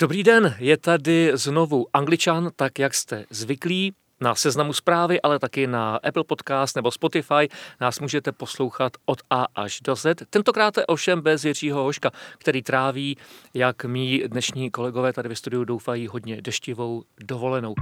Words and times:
Dobrý 0.00 0.22
den, 0.22 0.54
je 0.58 0.76
tady 0.76 1.30
znovu 1.34 1.86
Angličan, 1.92 2.50
tak 2.56 2.78
jak 2.78 2.94
jste 2.94 3.24
zvyklí. 3.30 3.92
Na 4.20 4.34
seznamu 4.34 4.72
zprávy, 4.72 5.20
ale 5.20 5.38
taky 5.38 5.66
na 5.66 5.96
Apple 5.96 6.24
Podcast 6.24 6.76
nebo 6.76 6.90
Spotify 6.90 7.48
nás 7.80 8.00
můžete 8.00 8.32
poslouchat 8.32 8.92
od 9.06 9.18
A 9.30 9.46
až 9.54 9.80
do 9.80 9.96
Z. 9.96 10.14
Tentokrát 10.30 10.74
ovšem 10.86 11.20
bez 11.20 11.44
Jiřího 11.44 11.82
Hoška, 11.82 12.10
který 12.38 12.62
tráví, 12.62 13.16
jak 13.54 13.84
mý 13.84 14.22
dnešní 14.26 14.70
kolegové 14.70 15.12
tady 15.12 15.28
ve 15.28 15.36
studiu 15.36 15.64
doufají, 15.64 16.06
hodně 16.06 16.42
deštivou 16.42 17.02
dovolenou. 17.20 17.74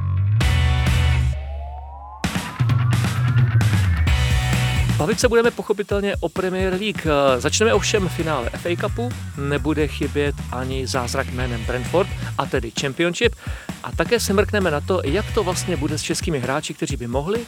Bavit 4.99 5.21
se 5.21 5.29
budeme 5.29 5.51
pochopitelně 5.51 6.17
o 6.21 6.29
Premier 6.29 6.73
League. 6.73 7.07
Začneme 7.39 7.75
ovšem 7.75 8.09
finále 8.09 8.51
FA 8.51 8.69
Cupu, 8.81 9.09
nebude 9.37 9.89
chybět 9.89 10.35
ani 10.53 10.87
zázrak 10.87 11.31
jménem 11.31 11.65
Brentford, 11.65 12.09
a 12.39 12.47
tedy 12.47 12.73
Championship. 12.81 13.35
A 13.83 13.93
také 13.93 14.21
se 14.21 14.33
mrkneme 14.33 14.71
na 14.71 14.81
to, 14.81 15.01
jak 15.05 15.35
to 15.35 15.45
vlastně 15.45 15.77
bude 15.77 15.99
s 15.99 16.03
českými 16.03 16.39
hráči, 16.39 16.75
kteří 16.75 16.97
by 16.97 17.07
mohli 17.07 17.41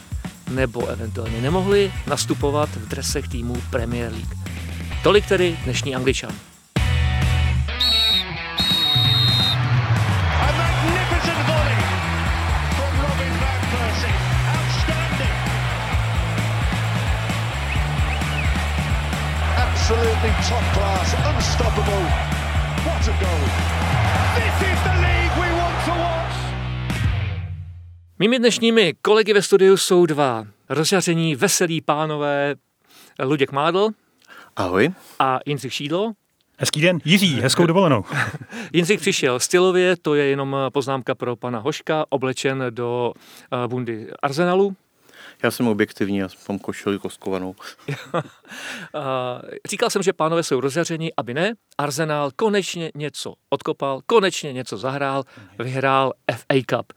nebo 0.49 0.87
eventuálně 0.87 1.41
nemohli 1.41 1.93
nastupovat 2.07 2.69
v 2.69 2.87
dresech 2.87 3.27
týmů 3.27 3.55
Premier 3.69 4.11
League. 4.11 4.37
Tolik 5.03 5.25
tedy 5.25 5.59
dnešní 5.63 5.95
Angličan. 5.95 6.31
Absolutely 20.31 20.49
top 20.49 20.65
class, 20.73 21.35
unstoppable. 21.35 22.03
What 22.85 23.07
a 23.07 23.13
goal. 23.23 23.43
This 24.35 24.55
is 24.71 24.79
the 24.83 24.95
league 25.05 25.35
we 25.41 25.49
want 25.61 25.85
to 25.85 25.91
watch. 25.91 26.35
Mými 28.19 28.39
dnešními 28.39 28.93
kolegy 29.01 29.33
ve 29.33 29.41
studiu 29.41 29.77
jsou 29.77 30.05
dva 30.05 30.45
rozjaření, 30.69 31.35
veselí 31.35 31.81
pánové 31.81 32.55
Luděk 33.23 33.51
Mádl. 33.51 33.89
Ahoj. 34.55 34.89
A 35.19 35.39
Jindřich 35.45 35.73
Šídlo. 35.73 36.11
Hezký 36.57 36.81
den, 36.81 36.99
Jiří, 37.05 37.41
hezkou 37.41 37.65
dovolenou. 37.65 38.03
Jindřich 38.73 38.99
přišel 38.99 39.39
stylově, 39.39 39.95
to 40.01 40.15
je 40.15 40.25
jenom 40.25 40.55
poznámka 40.73 41.15
pro 41.15 41.35
pana 41.35 41.59
Hoška, 41.59 42.05
oblečen 42.09 42.63
do 42.69 43.13
eh, 43.15 43.67
bundy 43.67 44.07
Arsenalu, 44.21 44.75
já 45.43 45.51
jsem 45.51 45.67
objektivní, 45.67 46.17
já 46.17 46.27
mám 46.49 46.59
košili 46.59 46.99
koskovanou. 46.99 47.55
Říkal 49.69 49.89
jsem, 49.89 50.03
že 50.03 50.13
pánové 50.13 50.43
jsou 50.43 50.59
rozjaření, 50.59 51.09
aby 51.17 51.33
ne. 51.33 51.53
Arsenal 51.77 52.31
konečně 52.35 52.91
něco 52.95 53.33
odkopal, 53.49 54.01
konečně 54.05 54.53
něco 54.53 54.77
zahrál, 54.77 55.23
vyhrál 55.59 56.13
FA 56.31 56.55
Cup. 56.69 56.93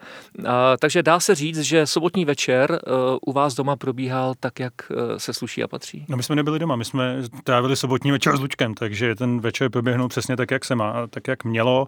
Takže 0.80 1.02
dá 1.02 1.20
se 1.20 1.34
říct, 1.34 1.60
že 1.60 1.86
sobotní 1.86 2.24
večer 2.24 2.72
e, 2.72 2.78
u 3.26 3.32
vás 3.32 3.54
doma 3.54 3.76
probíhal 3.76 4.34
tak, 4.40 4.60
jak 4.60 4.72
se 5.16 5.34
sluší 5.34 5.62
a 5.62 5.68
patří? 5.68 6.06
No 6.08 6.16
my 6.16 6.22
jsme 6.22 6.36
nebyli 6.36 6.58
doma, 6.58 6.76
my 6.76 6.84
jsme 6.84 7.22
trávili 7.44 7.76
sobotní 7.76 8.10
večer 8.10 8.36
s 8.36 8.40
Lučkem, 8.40 8.74
takže 8.74 9.14
ten 9.14 9.40
večer 9.40 9.70
proběhnul 9.70 10.08
přesně 10.08 10.36
tak, 10.36 10.50
jak 10.50 10.64
se 10.64 10.74
má, 10.74 11.06
tak, 11.06 11.28
jak 11.28 11.44
mělo. 11.44 11.86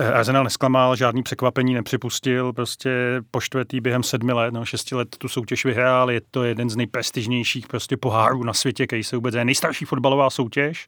Eh, 0.00 0.12
Arsenal 0.12 0.44
nesklamal, 0.44 0.96
žádný 0.96 1.22
překvapení 1.22 1.74
nepřipustil, 1.74 2.52
prostě 2.52 2.90
po 3.30 3.40
čtvrtý 3.40 3.80
během 3.80 4.02
sedmi 4.02 4.32
let, 4.32 4.54
no 4.54 4.64
šesti 4.64 4.94
let 4.94 5.16
tu 5.18 5.28
soutěž 5.28 5.64
vyhrál, 5.64 6.10
je 6.10 6.20
to 6.30 6.44
jeden 6.44 6.70
z 6.70 6.76
nejprestižnějších 6.76 7.66
prostě 7.66 7.96
pohárů 7.96 8.44
na 8.44 8.52
světě, 8.52 8.86
který 8.86 9.04
se 9.04 9.16
vůbec 9.16 9.34
je 9.34 9.44
nejstarší 9.44 9.84
fotbalová 9.84 10.30
soutěž 10.30 10.86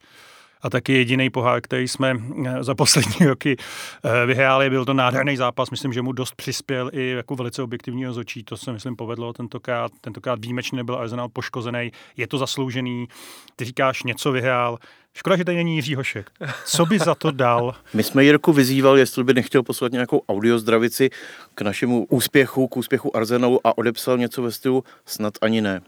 a 0.62 0.70
taky 0.70 0.92
jediný 0.92 1.30
pohár, 1.30 1.60
který 1.60 1.88
jsme 1.88 2.16
eh, 2.46 2.64
za 2.64 2.74
poslední 2.74 3.26
roky 3.26 3.56
eh, 4.04 4.26
vyhráli. 4.26 4.70
Byl 4.70 4.84
to 4.84 4.94
nádherný 4.94 5.36
zápas, 5.36 5.70
myslím, 5.70 5.92
že 5.92 6.02
mu 6.02 6.12
dost 6.12 6.34
přispěl 6.34 6.90
i 6.92 7.10
jako 7.10 7.36
velice 7.36 7.62
objektivního 7.62 8.12
zočí. 8.12 8.44
To 8.44 8.56
se, 8.56 8.72
myslím, 8.72 8.96
povedlo 8.96 9.32
tentokrát. 9.32 9.92
Tentokrát 10.00 10.38
výjimečně 10.40 10.76
nebyl 10.76 10.96
Arsenal 10.96 11.28
poškozený. 11.28 11.92
Je 12.16 12.26
to 12.26 12.38
zasloužený. 12.38 13.08
Ty 13.56 13.64
říkáš, 13.64 14.02
něco 14.02 14.32
vyhrál. 14.32 14.78
Škoda, 15.14 15.36
že 15.36 15.44
tady 15.44 15.56
není 15.56 15.74
Jiří 15.74 15.94
Hošek. 15.94 16.30
Co 16.64 16.86
by 16.86 16.98
za 16.98 17.14
to 17.14 17.30
dal? 17.30 17.74
My 17.94 18.02
jsme 18.02 18.24
Jirku 18.24 18.52
vyzývali, 18.52 19.00
jestli 19.00 19.24
by 19.24 19.34
nechtěl 19.34 19.62
poslat 19.62 19.92
nějakou 19.92 20.22
audiozdravici 20.28 21.10
k 21.54 21.62
našemu 21.62 22.06
úspěchu, 22.10 22.68
k 22.68 22.76
úspěchu 22.76 23.16
Arsenalu 23.16 23.66
a 23.66 23.78
odepsal 23.78 24.18
něco 24.18 24.42
ve 24.42 24.52
stylu 24.52 24.84
snad 25.06 25.34
ani 25.40 25.60
ne. 25.60 25.80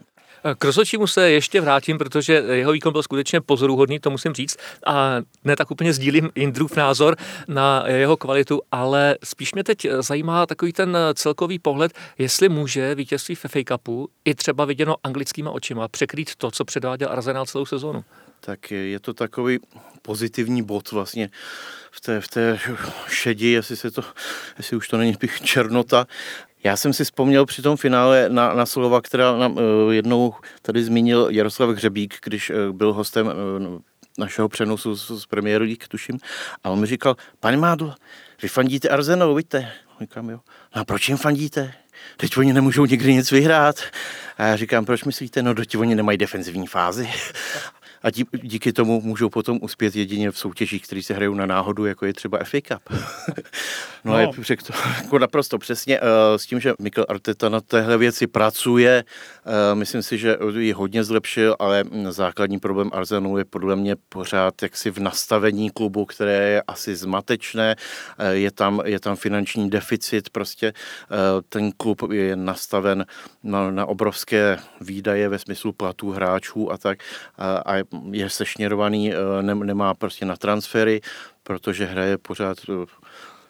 K 0.57 0.65
rozhodčímu 0.65 1.07
se 1.07 1.31
ještě 1.31 1.61
vrátím, 1.61 1.97
protože 1.97 2.33
jeho 2.33 2.71
výkon 2.71 2.93
byl 2.93 3.03
skutečně 3.03 3.41
pozoruhodný, 3.41 3.99
to 3.99 4.09
musím 4.09 4.33
říct. 4.33 4.57
A 4.85 5.15
ne 5.43 5.55
tak 5.55 5.71
úplně 5.71 5.93
sdílím 5.93 6.29
Indrův 6.35 6.75
názor 6.75 7.15
na 7.47 7.83
jeho 7.87 8.17
kvalitu, 8.17 8.61
ale 8.71 9.17
spíš 9.23 9.53
mě 9.53 9.63
teď 9.63 9.87
zajímá 9.99 10.45
takový 10.45 10.73
ten 10.73 10.97
celkový 11.13 11.59
pohled, 11.59 11.91
jestli 12.17 12.49
může 12.49 12.95
vítězství 12.95 13.35
FA 13.35 13.59
Cupu 13.67 14.09
i 14.25 14.35
třeba 14.35 14.65
viděno 14.65 14.95
anglickýma 15.03 15.51
očima 15.51 15.87
překrýt 15.87 16.35
to, 16.35 16.51
co 16.51 16.65
předváděl 16.65 17.09
Arsenal 17.11 17.45
celou 17.45 17.65
sezónu. 17.65 18.03
Tak 18.39 18.71
je 18.71 18.99
to 18.99 19.13
takový 19.13 19.59
pozitivní 20.01 20.63
bod 20.63 20.91
vlastně 20.91 21.29
v 21.91 22.01
té, 22.01 22.21
v 22.21 22.27
té 22.27 22.59
šedi, 23.07 23.47
jestli, 23.47 23.75
se 23.75 23.91
to, 23.91 24.03
jestli 24.57 24.77
už 24.77 24.87
to 24.87 24.97
není 24.97 25.15
černota, 25.43 26.07
já 26.63 26.77
jsem 26.77 26.93
si 26.93 27.03
vzpomněl 27.03 27.45
při 27.45 27.61
tom 27.61 27.77
finále 27.77 28.29
na, 28.29 28.53
na 28.53 28.65
slova, 28.65 29.01
která 29.01 29.37
nám 29.37 29.51
uh, 29.51 29.61
jednou 29.91 30.33
tady 30.61 30.83
zmínil 30.83 31.27
Jaroslav 31.31 31.69
Hřebík, 31.69 32.15
když 32.23 32.49
uh, 32.49 32.57
byl 32.71 32.93
hostem 32.93 33.27
uh, 33.27 33.33
našeho 34.17 34.49
přenosu 34.49 34.95
z, 34.95 35.21
z 35.21 35.25
premiéru 35.25 35.65
League, 35.65 35.87
tuším. 35.87 36.19
A 36.63 36.69
on 36.69 36.79
mi 36.79 36.87
říkal, 36.87 37.15
pane 37.39 37.57
Mádl, 37.57 37.93
vy 38.41 38.47
fandíte 38.47 38.89
Arsenalu, 38.89 39.35
víte? 39.35 39.71
Říkám, 40.01 40.29
jo. 40.29 40.39
No 40.75 40.81
a 40.81 40.85
proč 40.85 41.09
jim 41.09 41.17
fandíte? 41.17 41.73
Teď 42.17 42.37
oni 42.37 42.53
nemůžou 42.53 42.85
nikdy 42.85 43.13
nic 43.13 43.31
vyhrát. 43.31 43.75
A 44.37 44.43
já 44.43 44.55
říkám, 44.55 44.85
proč 44.85 45.03
myslíte? 45.03 45.43
No, 45.43 45.53
doti 45.53 45.77
oni 45.77 45.95
nemají 45.95 46.17
defenzivní 46.17 46.67
fázi 46.67 47.09
a 48.03 48.09
dí, 48.09 48.25
díky 48.41 48.73
tomu 48.73 49.01
můžou 49.01 49.29
potom 49.29 49.59
uspět 49.61 49.95
jedině 49.95 50.31
v 50.31 50.37
soutěžích, 50.37 50.83
které 50.83 51.03
se 51.03 51.13
hrajou 51.13 51.33
na 51.33 51.45
náhodu, 51.45 51.85
jako 51.85 52.05
je 52.05 52.13
třeba 52.13 52.39
FA 52.43 52.57
Cup. 52.61 52.81
no, 54.03 54.13
no. 54.13 54.15
a 54.15 54.31
řekl 54.41 54.65
to 54.65 54.73
jako 55.03 55.19
naprosto 55.19 55.57
přesně 55.57 55.99
uh, 55.99 56.07
s 56.35 56.45
tím, 56.45 56.59
že 56.59 56.73
Mikel 56.79 57.05
Arteta 57.09 57.49
na 57.49 57.61
téhle 57.61 57.97
věci 57.97 58.27
pracuje. 58.27 59.03
Uh, 59.45 59.79
myslím 59.79 60.03
si, 60.03 60.17
že 60.17 60.37
ji 60.57 60.71
hodně 60.71 61.03
zlepšil, 61.03 61.55
ale 61.59 61.83
základní 62.09 62.59
problém 62.59 62.89
Arsenalu 62.93 63.37
je 63.37 63.45
podle 63.45 63.75
mě 63.75 63.95
pořád 64.09 64.61
jaksi 64.61 64.91
v 64.91 64.97
nastavení 64.97 65.69
klubu, 65.69 66.05
které 66.05 66.49
je 66.49 66.63
asi 66.67 66.95
zmatečné. 66.95 67.75
Uh, 68.19 68.25
je, 68.25 68.51
tam, 68.51 68.81
je 68.85 68.99
tam 68.99 69.15
finanční 69.15 69.69
deficit, 69.69 70.29
prostě 70.29 70.73
uh, 70.73 71.17
ten 71.49 71.71
klub 71.71 72.11
je 72.11 72.35
nastaven 72.35 73.05
na, 73.43 73.71
na 73.71 73.85
obrovské 73.85 74.59
výdaje 74.81 75.29
ve 75.29 75.39
smyslu 75.39 75.73
platů 75.73 76.11
hráčů 76.11 76.71
a 76.71 76.77
tak. 76.77 76.99
Uh, 77.39 77.45
a 77.65 77.92
je 78.11 78.29
sešněrovaný, 78.29 79.13
eh, 79.13 79.43
nemá 79.43 79.93
prostě 79.93 80.25
na 80.25 80.35
transfery, 80.35 81.01
protože 81.43 81.85
hraje 81.85 82.17
pořád 82.17 82.57
eh, 82.69 82.85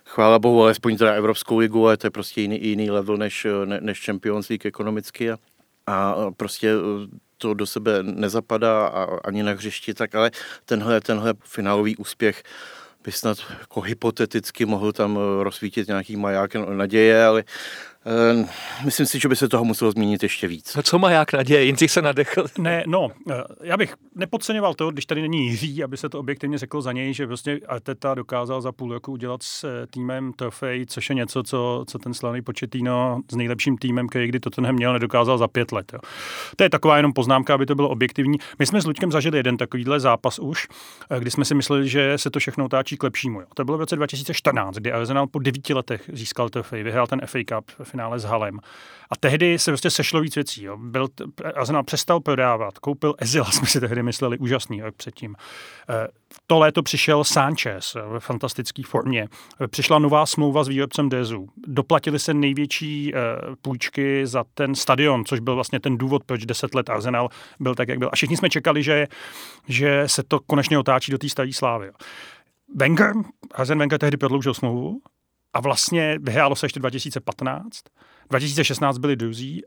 chvála 0.05 0.39
bohu, 0.39 0.63
alespoň 0.63 0.97
teda 0.97 1.13
Evropskou 1.13 1.57
ligu, 1.57 1.87
ale 1.87 1.97
to 1.97 2.07
je 2.07 2.11
prostě 2.11 2.41
jiný, 2.41 2.63
jiný 2.63 2.91
level 2.91 3.17
než, 3.17 3.45
eh, 3.45 3.65
ne, 3.65 3.79
než 3.81 4.05
Champions 4.05 4.49
League 4.49 4.65
ekonomicky. 4.65 5.31
A, 5.31 5.37
a 5.87 6.31
prostě 6.37 6.73
to 7.37 7.53
do 7.53 7.65
sebe 7.65 8.03
nezapadá 8.03 8.87
a, 8.87 9.19
ani 9.23 9.43
na 9.43 9.51
hřišti, 9.51 9.93
tak 9.93 10.15
ale 10.15 10.31
tenhle, 10.65 11.01
tenhle 11.01 11.33
finálový 11.43 11.97
úspěch 11.97 12.43
by 13.03 13.11
snad 13.11 13.37
jako 13.59 13.81
hypoteticky 13.81 14.65
mohl 14.65 14.91
tam 14.91 15.19
rozsvítit 15.41 15.87
nějaký 15.87 16.15
maják 16.15 16.55
naděje, 16.55 17.25
ale 17.25 17.43
myslím 18.86 19.06
si, 19.06 19.19
že 19.19 19.28
by 19.28 19.36
se 19.36 19.50
toho 19.50 19.66
muselo 19.66 19.91
zmínit 19.91 20.24
ještě 20.24 20.47
víc. 20.47 20.75
No 20.75 20.84
co 20.84 21.00
má 21.00 21.12
jak 21.12 21.34
naděje? 21.34 21.64
Jindřich 21.64 21.91
se 21.91 22.02
nadechl. 22.02 22.46
Ne, 22.58 22.84
no, 22.88 23.09
eh, 23.31 23.44
já 23.62 23.78
bych 23.78 23.96
nepodceňoval 24.16 24.74
to, 24.74 24.91
když 24.91 25.06
tady 25.06 25.22
není 25.22 25.46
Jiří, 25.47 25.84
aby 25.84 25.97
se 25.97 26.09
to 26.09 26.19
objektivně 26.19 26.58
řeklo 26.58 26.81
za 26.81 26.91
něj, 26.91 27.14
že 27.14 27.28
prostě 27.28 27.59
Arteta 27.68 28.14
dokázal 28.14 28.62
za 28.62 28.72
půl 28.72 28.94
roku 28.94 29.12
udělat 29.12 29.44
s 29.44 29.64
eh, 29.64 29.88
týmem 29.88 30.34
Trofej, 30.34 30.85
což 30.85 31.09
je 31.09 31.16
něco, 31.16 31.44
co, 31.44 31.84
co 31.88 32.00
ten 32.00 32.14
slavný 32.14 32.41
Početino 32.41 33.22
s 33.32 33.35
nejlepším 33.35 33.78
týmem, 33.78 34.08
který 34.08 34.28
kdy 34.28 34.40
to 34.40 34.61
neměl, 34.61 34.94
nedokázal 34.94 35.38
za 35.38 35.47
pět 35.47 35.72
let. 35.72 35.94
Jo. 35.94 35.99
To 36.56 36.64
je 36.64 36.70
taková 36.70 36.97
jenom 36.97 37.14
poznámka, 37.14 37.53
aby 37.53 37.66
to 37.66 37.76
bylo 37.76 37.90
objektivní. 37.90 38.38
My 38.59 38.66
jsme 38.66 38.82
s 38.82 38.85
Luďkem 38.85 39.11
zažili 39.11 39.38
jeden 39.38 39.58
takovýhle 39.58 39.99
zápas 39.99 40.40
už, 40.40 40.67
eh, 41.09 41.20
kdy 41.20 41.32
jsme 41.32 41.46
si 41.46 41.56
mysleli, 41.56 41.90
že 41.90 42.17
se 42.17 42.29
to 42.29 42.40
všechno 42.40 42.66
otáčí 42.66 42.97
k 42.97 43.03
lepšímu. 43.03 43.41
Jo. 43.41 43.47
To 43.53 43.66
bylo 43.66 43.78
v 43.78 43.79
roce 43.79 43.96
2014, 43.96 44.76
kdy 44.76 44.91
Arsenal 44.91 45.28
po 45.28 45.40
devíti 45.40 45.73
letech 45.73 46.09
získal 46.14 46.49
Trofej, 46.49 46.84
vyhrál 46.84 47.08
ten 47.08 47.22
FA 47.26 47.40
Cup 47.47 47.72
finále 47.93 48.19
s 48.19 48.23
Halem. 48.23 48.59
A 49.09 49.16
tehdy 49.19 49.59
se 49.59 49.72
prostě 49.72 49.90
sešlo 49.90 50.22
víc 50.22 50.35
věcí. 50.35 50.63
Jo. 50.63 50.78
Byl, 50.78 51.07
Arsenal 51.55 51.84
přestal 51.84 52.19
prodávat, 52.19 52.79
koupil 52.79 53.16
Ezila, 53.17 53.45
jsme 53.51 53.67
si 53.67 53.79
tehdy 53.79 54.03
mysleli, 54.03 54.37
úžasný 54.37 54.81
rok 54.81 54.95
předtím. 54.95 55.35
E, 55.90 56.07
to 56.47 56.59
léto 56.59 56.84
přišel 56.84 57.23
Sanchez 57.23 57.97
ve 58.07 58.19
fantastické 58.19 58.81
formě. 58.85 59.28
E, 59.61 59.67
přišla 59.67 59.99
nová 59.99 60.25
smlouva 60.25 60.63
s 60.63 60.67
výrobcem 60.67 61.09
Dezu. 61.09 61.47
Doplatili 61.67 62.19
se 62.19 62.34
největší 62.34 63.13
půjčky 63.61 64.28
za 64.28 64.43
ten 64.53 64.75
stadion, 64.75 65.25
což 65.25 65.39
byl 65.39 65.55
vlastně 65.55 65.79
ten 65.79 65.97
důvod, 65.97 66.23
proč 66.23 66.46
deset 66.46 66.75
let 66.75 66.89
Arsenal 66.89 67.29
byl 67.59 67.75
tak, 67.75 67.89
jak 67.89 67.99
byl. 67.99 68.09
A 68.11 68.16
všichni 68.16 68.37
jsme 68.37 68.49
čekali, 68.49 68.84
že, 68.84 69.07
že 69.67 70.03
se 70.07 70.23
to 70.23 70.39
konečně 70.39 70.78
otáčí 70.78 71.11
do 71.11 71.17
té 71.17 71.29
staré 71.29 71.53
slávy. 71.53 71.91
Wenger, 72.75 73.13
Arsene 73.51 73.79
Wenger 73.79 73.99
tehdy 73.99 74.17
prodloužil 74.17 74.53
smlouvu 74.53 75.01
a 75.53 75.61
vlastně 75.61 76.17
vyhrálo 76.22 76.55
se 76.55 76.66
ještě 76.66 76.79
2015. 76.79 77.79
2016 78.29 78.97
byli 78.97 79.16
druzí 79.16 79.61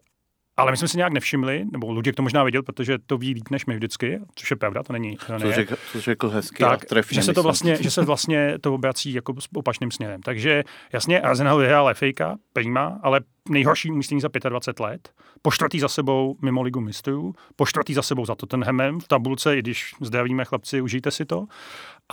ale 0.56 0.70
my 0.70 0.76
jsme 0.76 0.88
si 0.88 0.96
nějak 0.96 1.12
nevšimli, 1.12 1.64
nebo 1.72 1.92
Luděk 1.92 2.14
to 2.14 2.22
možná 2.22 2.44
viděl, 2.44 2.62
protože 2.62 2.98
to 3.06 3.18
ví 3.18 3.34
líp 3.34 3.50
než 3.50 3.66
my 3.66 3.74
vždycky, 3.74 4.20
což 4.34 4.50
je 4.50 4.56
pravda, 4.56 4.82
to 4.82 4.92
není. 4.92 5.16
To, 5.16 5.38
to, 5.40 5.52
řekl, 5.52 5.76
to 5.92 6.00
řekl 6.00 6.28
hezky 6.28 6.62
tak, 6.62 6.84
a 6.84 6.86
trefně, 6.86 7.14
že 7.14 7.22
se, 7.22 7.32
to 7.32 7.42
vlastně, 7.42 7.76
že 7.80 7.90
se 7.90 8.02
vlastně 8.02 8.58
to 8.58 8.74
obrací 8.74 9.12
jako 9.12 9.34
s 9.40 9.48
opačným 9.54 9.90
směrem. 9.90 10.22
Takže 10.22 10.64
jasně, 10.92 11.20
Arsenal 11.20 11.58
vyhrál 11.58 11.94
FA 11.94 12.36
prima, 12.52 13.00
ale 13.02 13.20
nejhorší 13.48 13.90
umístění 13.90 14.20
za 14.20 14.28
25 14.48 14.84
let, 14.84 15.10
po 15.42 15.50
čtvrtý 15.50 15.80
za 15.80 15.88
sebou 15.88 16.36
mimo 16.42 16.62
ligu 16.62 16.80
mistrů, 16.80 17.34
po 17.56 17.66
čtvrtý 17.66 17.94
za 17.94 18.02
sebou 18.02 18.26
za 18.26 18.34
Tottenhamem 18.34 19.00
v 19.00 19.08
tabulce, 19.08 19.56
i 19.56 19.58
když 19.58 19.94
zdravíme 20.00 20.44
chlapci, 20.44 20.80
užijte 20.80 21.10
si 21.10 21.24
to. 21.24 21.46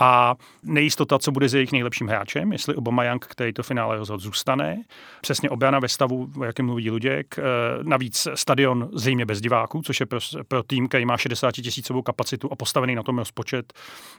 A 0.00 0.34
nejistota, 0.62 1.18
co 1.18 1.32
bude 1.32 1.48
s 1.48 1.54
jejich 1.54 1.72
nejlepším 1.72 2.08
hráčem, 2.08 2.52
jestli 2.52 2.74
Obama 2.74 3.04
Young, 3.04 3.24
který 3.24 3.52
to 3.52 3.62
finále 3.62 3.98
rozhod 3.98 4.20
zůstane. 4.20 4.82
Přesně 5.20 5.50
obrana 5.50 5.78
ve 5.78 5.88
stavu, 5.88 6.30
o 6.38 6.44
jakém 6.44 6.66
mluví 6.66 6.90
Luděk. 6.90 7.38
E, 7.38 7.42
navíc 7.82 8.28
stadion 8.34 8.88
zřejmě 8.92 9.26
bez 9.26 9.40
diváků, 9.40 9.82
což 9.82 10.00
je 10.00 10.06
pro, 10.06 10.18
pro 10.48 10.62
tým, 10.62 10.88
který 10.88 11.04
má 11.04 11.16
60 11.16 11.52
tisícovou 11.52 12.02
kapacitu 12.02 12.52
a 12.52 12.56
postavený 12.56 12.94
na 12.94 13.02
tom 13.02 13.18
rozpočet 13.18 13.72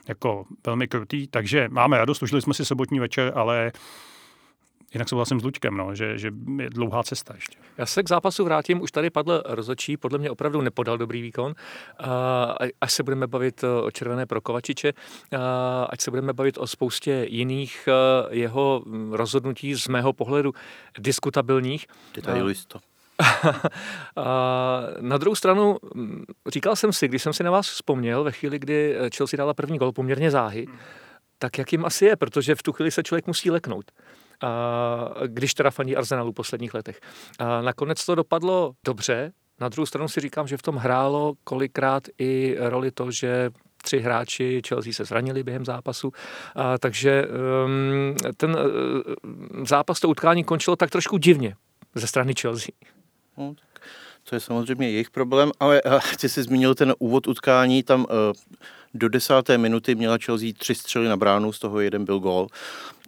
jako 0.08 0.44
velmi 0.66 0.88
krutý. 0.88 1.26
Takže 1.26 1.68
máme 1.70 1.98
radost, 1.98 2.22
užili 2.22 2.42
jsme 2.42 2.54
si 2.54 2.64
sobotní 2.64 3.00
večer, 3.00 3.32
ale 3.34 3.72
Jinak 4.94 5.08
souhlasím 5.08 5.40
s 5.40 5.44
Luďkem, 5.44 5.76
no, 5.76 5.94
že, 5.94 6.18
že 6.18 6.30
je 6.58 6.70
dlouhá 6.70 7.02
cesta 7.02 7.34
ještě. 7.34 7.58
Já 7.78 7.86
se 7.86 8.02
k 8.02 8.08
zápasu 8.08 8.44
vrátím, 8.44 8.82
už 8.82 8.92
tady 8.92 9.10
padl 9.10 9.42
rozočí, 9.46 9.96
podle 9.96 10.18
mě 10.18 10.30
opravdu 10.30 10.60
nepodal 10.60 10.98
dobrý 10.98 11.22
výkon. 11.22 11.54
Až 12.80 12.92
se 12.92 13.02
budeme 13.02 13.26
bavit 13.26 13.64
o 13.82 13.90
červené 13.90 14.26
prokovačiče, 14.26 14.92
ať 15.88 16.00
se 16.00 16.10
budeme 16.10 16.32
bavit 16.32 16.58
o 16.58 16.66
spoustě 16.66 17.26
jiných 17.28 17.88
jeho 18.30 18.84
rozhodnutí 19.10 19.74
z 19.74 19.88
mého 19.88 20.12
pohledu 20.12 20.52
diskutabilních. 20.98 21.86
Detailisto. 22.14 22.78
Na 25.00 25.18
druhou 25.18 25.34
stranu, 25.34 25.76
říkal 26.46 26.76
jsem 26.76 26.92
si, 26.92 27.08
když 27.08 27.22
jsem 27.22 27.32
si 27.32 27.42
na 27.42 27.50
vás 27.50 27.68
vzpomněl, 27.68 28.24
ve 28.24 28.32
chvíli, 28.32 28.58
kdy 28.58 28.96
Chelsea 29.16 29.38
dala 29.38 29.54
první 29.54 29.78
gol 29.78 29.92
poměrně 29.92 30.30
záhy, 30.30 30.66
tak 31.38 31.58
jak 31.58 31.72
jim 31.72 31.84
asi 31.84 32.04
je, 32.04 32.16
protože 32.16 32.54
v 32.54 32.62
tu 32.62 32.72
chvíli 32.72 32.90
se 32.90 33.02
člověk 33.02 33.26
musí 33.26 33.50
leknout 33.50 33.90
když 35.26 35.54
teda 35.54 35.70
fandí 35.70 35.96
Arsenalu 35.96 36.32
v 36.32 36.34
posledních 36.34 36.74
letech. 36.74 37.00
A 37.38 37.62
nakonec 37.62 38.06
to 38.06 38.14
dopadlo 38.14 38.72
dobře, 38.84 39.32
na 39.60 39.68
druhou 39.68 39.86
stranu 39.86 40.08
si 40.08 40.20
říkám, 40.20 40.46
že 40.46 40.56
v 40.56 40.62
tom 40.62 40.76
hrálo 40.76 41.34
kolikrát 41.44 42.02
i 42.18 42.56
roli 42.58 42.90
to, 42.90 43.10
že 43.10 43.50
tři 43.82 43.98
hráči 43.98 44.62
Chelsea 44.68 44.92
se 44.92 45.04
zranili 45.04 45.42
během 45.42 45.64
zápasu, 45.64 46.12
a, 46.54 46.78
takže 46.78 47.24
um, 47.64 48.14
ten 48.36 48.50
uh, 48.50 49.64
zápas, 49.64 50.00
to 50.00 50.08
utkání 50.08 50.44
končilo 50.44 50.76
tak 50.76 50.90
trošku 50.90 51.18
divně 51.18 51.54
ze 51.94 52.06
strany 52.06 52.34
Chelsea. 52.40 52.74
No, 53.36 53.54
to 54.28 54.36
je 54.36 54.40
samozřejmě 54.40 54.90
jejich 54.90 55.10
problém, 55.10 55.52
ale 55.60 55.82
uh, 55.82 55.98
chci 55.98 56.28
si 56.28 56.42
zmínil 56.42 56.74
ten 56.74 56.94
úvod 56.98 57.26
utkání, 57.28 57.82
tam 57.82 58.00
uh, 58.00 58.06
do 58.94 59.08
desáté 59.08 59.58
minuty 59.58 59.94
měla 59.94 60.18
Chelsea 60.24 60.48
tři 60.58 60.74
střely 60.74 61.08
na 61.08 61.16
bránu, 61.16 61.52
z 61.52 61.58
toho 61.58 61.80
jeden 61.80 62.04
byl 62.04 62.18
gól 62.18 62.46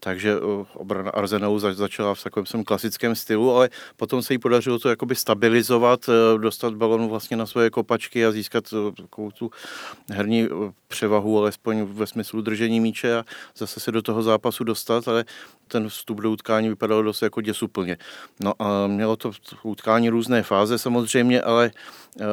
takže 0.00 0.32
eh, 0.32 0.66
obrana 0.74 1.10
Arsenalu 1.10 1.58
začala 1.58 2.14
v 2.14 2.22
takovém 2.22 2.46
svém 2.46 2.64
klasickém 2.64 3.14
stylu, 3.14 3.54
ale 3.56 3.70
potom 3.96 4.22
se 4.22 4.34
jí 4.34 4.38
podařilo 4.38 4.78
to 4.78 4.88
jakoby 4.88 5.14
stabilizovat, 5.14 6.08
eh, 6.08 6.38
dostat 6.38 6.74
balon 6.74 7.08
vlastně 7.08 7.36
na 7.36 7.46
svoje 7.46 7.70
kopačky 7.70 8.26
a 8.26 8.32
získat 8.32 8.64
eh, 8.72 9.02
takovou 9.02 9.30
tu 9.30 9.50
herní 10.10 10.48
převahu, 10.88 11.38
alespoň 11.38 11.82
ve 11.82 12.06
smyslu 12.06 12.40
držení 12.40 12.80
míče 12.80 13.16
a 13.16 13.24
zase 13.56 13.80
se 13.80 13.92
do 13.92 14.02
toho 14.02 14.22
zápasu 14.22 14.64
dostat, 14.64 15.08
ale 15.08 15.24
ten 15.68 15.88
vstup 15.88 16.20
do 16.20 16.30
utkání 16.30 16.68
vypadal 16.68 17.02
dost 17.02 17.22
jako 17.22 17.40
děsuplně. 17.40 17.96
No 18.40 18.52
a 18.58 18.86
mělo 18.86 19.16
to 19.16 19.30
utkání 19.62 20.08
různé 20.08 20.42
fáze 20.42 20.78
samozřejmě, 20.78 21.42
ale 21.42 21.70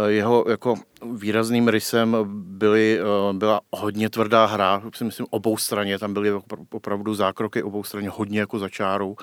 jeho 0.07 0.45
jako 0.49 0.75
výrazným 1.13 1.67
rysem 1.67 2.17
byly, 2.33 2.99
byla 3.31 3.61
hodně 3.71 4.09
tvrdá 4.09 4.45
hra, 4.45 4.81
si 4.95 5.03
myslím 5.03 5.25
obou 5.29 5.57
straně, 5.57 5.99
tam 5.99 6.13
byly 6.13 6.31
opravdu 6.71 7.13
zákroky 7.13 7.54
obou 7.63 7.83
straně 7.83 8.09
hodně 8.09 8.39
jako 8.39 8.59
za 8.59 8.69
čárou 8.69 9.15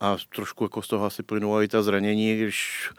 a 0.00 0.16
trošku 0.34 0.64
jako 0.64 0.82
z 0.82 0.88
toho 0.88 1.06
asi 1.06 1.22
plynulo 1.22 1.62
i 1.62 1.68
ta 1.68 1.82
zranění, 1.82 2.36
když 2.36 2.90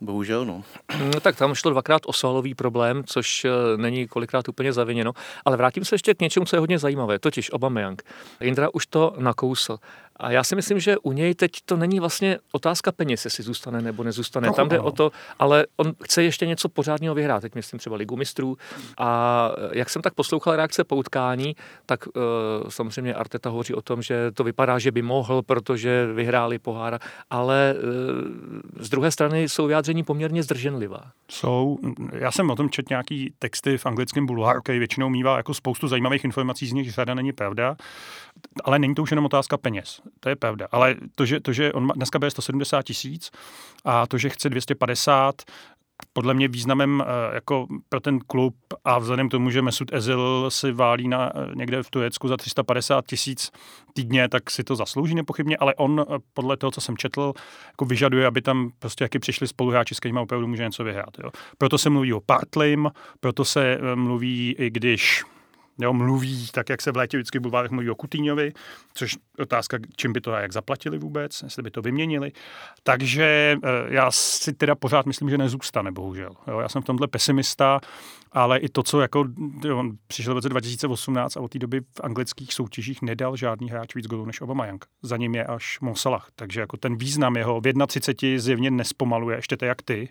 Bohužel, 0.00 0.44
no. 0.44 0.64
no. 0.98 1.20
Tak 1.20 1.36
tam 1.36 1.54
šlo 1.54 1.70
dvakrát 1.70 2.02
o 2.06 2.12
svalový 2.12 2.54
problém, 2.54 3.02
což 3.06 3.44
eh, 3.44 3.50
není 3.76 4.08
kolikrát 4.08 4.48
úplně 4.48 4.72
zaviněno. 4.72 5.12
Ale 5.44 5.56
vrátím 5.56 5.84
se 5.84 5.94
ještě 5.94 6.14
k 6.14 6.20
něčemu, 6.20 6.46
co 6.46 6.56
je 6.56 6.60
hodně 6.60 6.78
zajímavé, 6.78 7.18
totiž 7.18 7.52
Aubameyang. 7.52 8.02
Indra 8.40 8.68
už 8.72 8.86
to 8.86 9.14
nakousl. 9.18 9.78
A 10.18 10.30
já 10.30 10.44
si 10.44 10.56
myslím, 10.56 10.80
že 10.80 10.98
u 10.98 11.12
něj 11.12 11.34
teď 11.34 11.52
to 11.64 11.76
není 11.76 12.00
vlastně 12.00 12.38
otázka 12.52 12.92
peněz, 12.92 13.24
jestli 13.24 13.44
zůstane 13.44 13.82
nebo 13.82 14.02
nezůstane. 14.02 14.48
No, 14.48 14.54
Tam 14.54 14.68
jde 14.68 14.78
no. 14.78 14.84
o 14.84 14.90
to, 14.90 15.12
ale 15.38 15.66
on 15.76 15.92
chce 16.04 16.22
ještě 16.22 16.46
něco 16.46 16.68
pořádného 16.68 17.14
vyhrát. 17.14 17.42
Teď 17.42 17.54
myslím 17.54 17.78
třeba 17.78 17.96
Ligu 17.96 18.16
mistrů. 18.16 18.56
A 18.98 19.50
jak 19.72 19.90
jsem 19.90 20.02
tak 20.02 20.14
poslouchal 20.14 20.56
reakce 20.56 20.84
po 20.84 20.96
utkání, 20.96 21.56
tak 21.86 22.06
uh, 22.06 22.12
samozřejmě 22.68 23.14
Arteta 23.14 23.50
hovoří 23.50 23.74
o 23.74 23.82
tom, 23.82 24.02
že 24.02 24.30
to 24.30 24.44
vypadá, 24.44 24.78
že 24.78 24.92
by 24.92 25.02
mohl, 25.02 25.42
protože 25.42 26.06
vyhráli 26.06 26.58
pohára, 26.58 26.98
ale 27.30 27.74
uh, 27.76 28.82
z 28.82 28.88
druhé 28.88 29.10
strany 29.10 29.48
jsou 29.48 29.66
vyjádření 29.66 30.02
poměrně 30.02 30.42
zdrženlivá. 30.42 31.02
Jsou. 31.30 31.78
Já 32.12 32.30
jsem 32.30 32.50
o 32.50 32.56
tom 32.56 32.70
četl 32.70 32.86
nějaký 32.90 33.32
texty 33.38 33.78
v 33.78 33.86
anglickém 33.86 34.26
bulváru, 34.26 34.62
který 34.62 34.78
většinou 34.78 35.08
mývá 35.08 35.36
jako 35.36 35.54
spoustu 35.54 35.88
zajímavých 35.88 36.24
informací, 36.24 36.66
z 36.66 36.72
nich 36.72 36.92
řada 36.92 37.14
není 37.14 37.32
pravda 37.32 37.76
ale 38.64 38.78
není 38.78 38.94
to 38.94 39.02
už 39.02 39.10
jenom 39.10 39.24
otázka 39.24 39.56
peněz, 39.56 40.00
to 40.20 40.28
je 40.28 40.36
pravda. 40.36 40.68
Ale 40.72 40.96
to, 41.14 41.26
že, 41.26 41.40
to, 41.40 41.52
že 41.52 41.72
on 41.72 41.88
dneska 41.96 42.18
bude 42.18 42.30
170 42.30 42.82
tisíc 42.82 43.30
a 43.84 44.06
to, 44.06 44.18
že 44.18 44.28
chce 44.28 44.50
250, 44.50 45.42
podle 46.12 46.34
mě 46.34 46.48
významem 46.48 47.02
eh, 47.06 47.34
jako 47.34 47.66
pro 47.88 48.00
ten 48.00 48.18
klub 48.18 48.54
a 48.84 48.98
vzhledem 48.98 49.28
k 49.28 49.30
tomu, 49.30 49.50
že 49.50 49.62
Mesut 49.62 49.92
Ezil 49.92 50.50
si 50.50 50.72
válí 50.72 51.08
na, 51.08 51.32
eh, 51.34 51.54
někde 51.54 51.82
v 51.82 51.90
Turecku 51.90 52.28
za 52.28 52.36
350 52.36 53.06
tisíc 53.06 53.50
týdně, 53.94 54.28
tak 54.28 54.50
si 54.50 54.64
to 54.64 54.76
zaslouží 54.76 55.14
nepochybně, 55.14 55.56
ale 55.56 55.74
on 55.74 56.06
eh, 56.08 56.18
podle 56.34 56.56
toho, 56.56 56.70
co 56.70 56.80
jsem 56.80 56.96
četl, 56.96 57.32
jako 57.68 57.84
vyžaduje, 57.84 58.26
aby 58.26 58.42
tam 58.42 58.70
prostě 58.78 59.04
jaký 59.04 59.18
přišli 59.18 59.48
spoluhráči, 59.48 59.94
s 59.94 60.00
kterými 60.00 60.20
opravdu 60.20 60.46
může 60.46 60.64
něco 60.64 60.84
vyhrát. 60.84 61.18
Jo. 61.24 61.30
Proto 61.58 61.78
se 61.78 61.90
mluví 61.90 62.12
o 62.12 62.20
partlim, 62.20 62.90
proto 63.20 63.44
se 63.44 63.78
mluví, 63.94 64.54
i 64.58 64.70
když 64.70 65.24
jo, 65.78 65.92
mluví, 65.92 66.48
tak 66.52 66.68
jak 66.68 66.82
se 66.82 66.92
v 66.92 66.96
létě 66.96 67.16
vždycky 67.16 67.38
v 67.38 67.42
bulvárech 67.42 67.70
mluví 67.70 67.90
o 67.90 67.94
Kutíňovi, 67.94 68.52
což 68.94 69.16
otázka, 69.38 69.78
čím 69.96 70.12
by 70.12 70.20
to 70.20 70.32
a 70.32 70.40
jak 70.40 70.52
zaplatili 70.52 70.98
vůbec, 70.98 71.42
jestli 71.42 71.62
by 71.62 71.70
to 71.70 71.82
vyměnili. 71.82 72.32
Takže 72.82 73.56
eh, 73.64 73.68
já 73.88 74.10
si 74.10 74.52
teda 74.52 74.74
pořád 74.74 75.06
myslím, 75.06 75.30
že 75.30 75.38
nezůstane, 75.38 75.92
bohužel. 75.92 76.30
Jo, 76.46 76.60
já 76.60 76.68
jsem 76.68 76.82
v 76.82 76.84
tomhle 76.84 77.08
pesimista, 77.08 77.80
ale 78.32 78.58
i 78.58 78.68
to, 78.68 78.82
co 78.82 79.00
jako, 79.00 79.24
jo, 79.64 79.78
on 79.78 79.92
přišel 80.06 80.34
v 80.34 80.36
roce 80.36 80.48
2018 80.48 81.36
a 81.36 81.40
od 81.40 81.50
té 81.50 81.58
doby 81.58 81.80
v 81.80 82.00
anglických 82.02 82.52
soutěžích 82.52 83.02
nedal 83.02 83.36
žádný 83.36 83.70
hráč 83.70 83.94
víc 83.94 84.06
gólů 84.06 84.24
než 84.24 84.40
Obama 84.40 84.66
Young. 84.66 84.84
Za 85.02 85.16
ním 85.16 85.34
je 85.34 85.44
až 85.44 85.80
Monsalah. 85.80 86.28
Takže 86.36 86.60
jako 86.60 86.76
ten 86.76 86.96
význam 86.96 87.36
jeho 87.36 87.60
v 87.60 87.86
31 87.86 88.38
zjevně 88.38 88.70
nespomaluje, 88.70 89.36
ještě 89.36 89.56
to 89.56 89.64
jak 89.64 89.82
ty. 89.82 90.08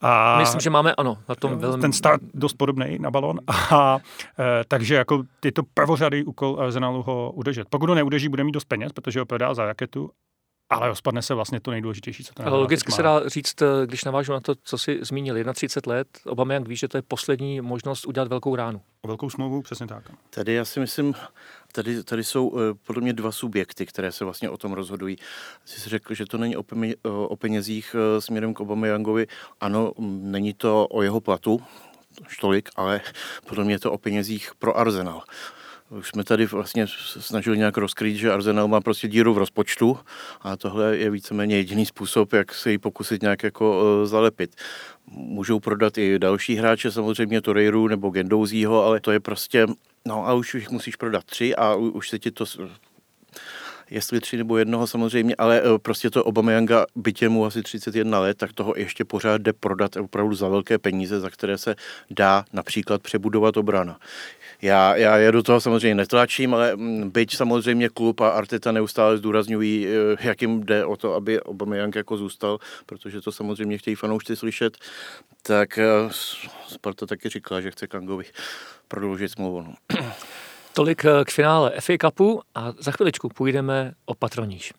A 0.00 0.38
Myslím, 0.38 0.60
že 0.60 0.70
máme, 0.70 0.94
ano, 0.94 1.18
na 1.28 1.34
tom 1.34 1.58
velmi... 1.58 1.80
Ten 1.80 1.92
start 1.92 2.22
dost 2.34 2.54
podobný 2.54 2.98
na 2.98 3.10
balon. 3.10 3.40
A, 3.70 3.98
e, 4.38 4.64
takže 4.68 4.94
jako 4.94 5.22
je 5.44 5.52
to 5.52 5.62
prvořadý 5.74 6.24
úkol 6.24 6.60
Arsenalu 6.60 7.02
ho 7.02 7.32
udržet. 7.32 7.68
Pokud 7.70 7.88
ho 7.88 7.94
neudrží, 7.94 8.28
bude 8.28 8.44
mít 8.44 8.52
dost 8.52 8.64
peněz, 8.64 8.92
protože 8.92 9.20
ho 9.20 9.26
prodá 9.26 9.54
za 9.54 9.66
raketu 9.66 10.10
ale 10.70 10.88
rozpadne 10.88 11.22
se 11.22 11.34
vlastně 11.34 11.60
to 11.60 11.70
nejdůležitější, 11.70 12.24
co 12.24 12.34
to 12.34 12.46
Ale 12.46 12.58
logicky 12.58 12.92
se 12.92 13.02
dá 13.02 13.28
říct, 13.28 13.62
eh, 13.62 13.66
když 13.86 14.04
navážu 14.04 14.32
na 14.32 14.40
to, 14.40 14.54
co 14.64 14.78
si 14.78 14.98
zmínil, 15.02 15.52
31 15.54 15.94
let, 15.94 16.08
Obama 16.26 16.54
jak 16.54 16.68
ví, 16.68 16.76
že 16.76 16.88
to 16.88 16.96
je 16.98 17.02
poslední 17.02 17.60
možnost 17.60 18.06
udělat 18.06 18.28
velkou 18.28 18.56
ránu. 18.56 18.80
O 19.02 19.08
velkou 19.08 19.30
smlouvu, 19.30 19.62
přesně 19.62 19.86
tak. 19.86 20.04
Tady 20.30 20.52
já 20.52 20.64
si 20.64 20.80
myslím, 20.80 21.14
tady, 21.74 22.04
tady 22.04 22.24
jsou 22.24 22.48
uh, 22.48 22.60
podle 22.86 23.02
mě 23.02 23.12
dva 23.12 23.32
subjekty, 23.32 23.86
které 23.86 24.12
se 24.12 24.24
vlastně 24.24 24.50
o 24.50 24.56
tom 24.56 24.72
rozhodují. 24.72 25.16
Jsi 25.64 25.80
si 25.80 25.90
řekl, 25.90 26.14
že 26.14 26.26
to 26.26 26.38
není 26.38 26.56
o, 26.56 26.64
o 27.28 27.36
penězích 27.36 27.94
uh, 27.94 28.20
směrem 28.20 28.54
k 28.54 28.60
Obama 28.60 28.86
Youngovi. 28.86 29.26
Ano, 29.60 29.92
není 29.98 30.54
to 30.54 30.86
o 30.86 31.02
jeho 31.02 31.20
platu, 31.20 31.62
tolik, 32.40 32.68
ale 32.76 33.00
podle 33.46 33.64
mě 33.64 33.74
je 33.74 33.78
to 33.78 33.92
o 33.92 33.98
penězích 33.98 34.50
pro 34.58 34.78
Arsenal. 34.78 35.22
Už 35.90 36.08
jsme 36.08 36.24
tady 36.24 36.46
vlastně 36.46 36.86
snažili 37.20 37.58
nějak 37.58 37.76
rozkrýt, 37.76 38.16
že 38.16 38.32
Arsenal 38.32 38.68
má 38.68 38.80
prostě 38.80 39.08
díru 39.08 39.34
v 39.34 39.38
rozpočtu 39.38 39.98
a 40.40 40.56
tohle 40.56 40.96
je 40.96 41.10
víceméně 41.10 41.56
jediný 41.56 41.86
způsob, 41.86 42.32
jak 42.32 42.54
se 42.54 42.70
ji 42.70 42.78
pokusit 42.78 43.22
nějak 43.22 43.42
jako 43.42 43.80
uh, 43.80 44.06
zalepit. 44.06 44.56
Můžou 45.06 45.60
prodat 45.60 45.98
i 45.98 46.18
další 46.18 46.54
hráče, 46.54 46.90
samozřejmě 46.90 47.40
Torreiru 47.40 47.88
nebo 47.88 48.10
Gendouzího, 48.10 48.84
ale 48.84 49.00
to 49.00 49.12
je 49.12 49.20
prostě, 49.20 49.66
no 50.08 50.28
a 50.28 50.34
už 50.34 50.54
jich 50.54 50.70
musíš 50.70 50.96
prodat 50.96 51.24
tři 51.24 51.56
a 51.56 51.74
už 51.74 52.08
se 52.08 52.18
ti 52.18 52.30
to 52.30 52.44
jestli 53.90 54.20
tři 54.20 54.36
nebo 54.36 54.58
jednoho 54.58 54.86
samozřejmě, 54.86 55.34
ale 55.38 55.62
eh, 55.64 55.78
prostě 55.78 56.10
to 56.10 56.24
Obameyanga, 56.24 56.86
bytě 56.96 57.28
mu 57.28 57.46
asi 57.46 57.62
31 57.62 58.20
let, 58.20 58.38
tak 58.38 58.52
toho 58.52 58.74
ještě 58.76 59.04
pořád 59.04 59.40
jde 59.40 59.52
prodat 59.52 59.96
opravdu 59.96 60.34
za 60.34 60.48
velké 60.48 60.78
peníze, 60.78 61.20
za 61.20 61.30
které 61.30 61.58
se 61.58 61.74
dá 62.10 62.44
například 62.52 63.02
přebudovat 63.02 63.56
obrana. 63.56 63.98
Já, 64.62 64.96
já 64.96 65.16
je 65.16 65.32
do 65.32 65.42
toho 65.42 65.60
samozřejmě 65.60 65.94
netlačím, 65.94 66.54
ale 66.54 66.76
mm, 66.76 67.10
byť 67.10 67.36
samozřejmě 67.36 67.88
klub 67.88 68.20
a 68.20 68.28
Arteta 68.28 68.72
neustále 68.72 69.18
zdůrazňují, 69.18 69.86
eh, 69.86 70.26
jak 70.26 70.42
jim 70.42 70.60
jde 70.60 70.84
o 70.84 70.96
to, 70.96 71.14
aby 71.14 71.42
Aubameyang 71.42 71.94
jako 71.94 72.16
zůstal, 72.16 72.58
protože 72.86 73.20
to 73.20 73.32
samozřejmě 73.32 73.78
chtějí 73.78 73.94
fanoušci 73.94 74.36
slyšet, 74.36 74.76
tak 75.42 75.78
eh, 75.78 75.84
Sparta 76.68 77.06
taky 77.06 77.28
říkala, 77.28 77.60
že 77.60 77.70
chce 77.70 77.86
Kangovi 77.86 78.24
prodloužit 78.88 79.32
smlouvu. 79.32 79.74
Tolik 80.74 81.04
eh, 81.04 81.24
k 81.24 81.30
finále 81.30 81.72
FA 81.80 81.92
Cupu 82.00 82.40
a 82.54 82.72
za 82.78 82.92
chviličku 82.92 83.28
půjdeme 83.28 83.92
o 84.04 84.14
patroníž. 84.14 84.72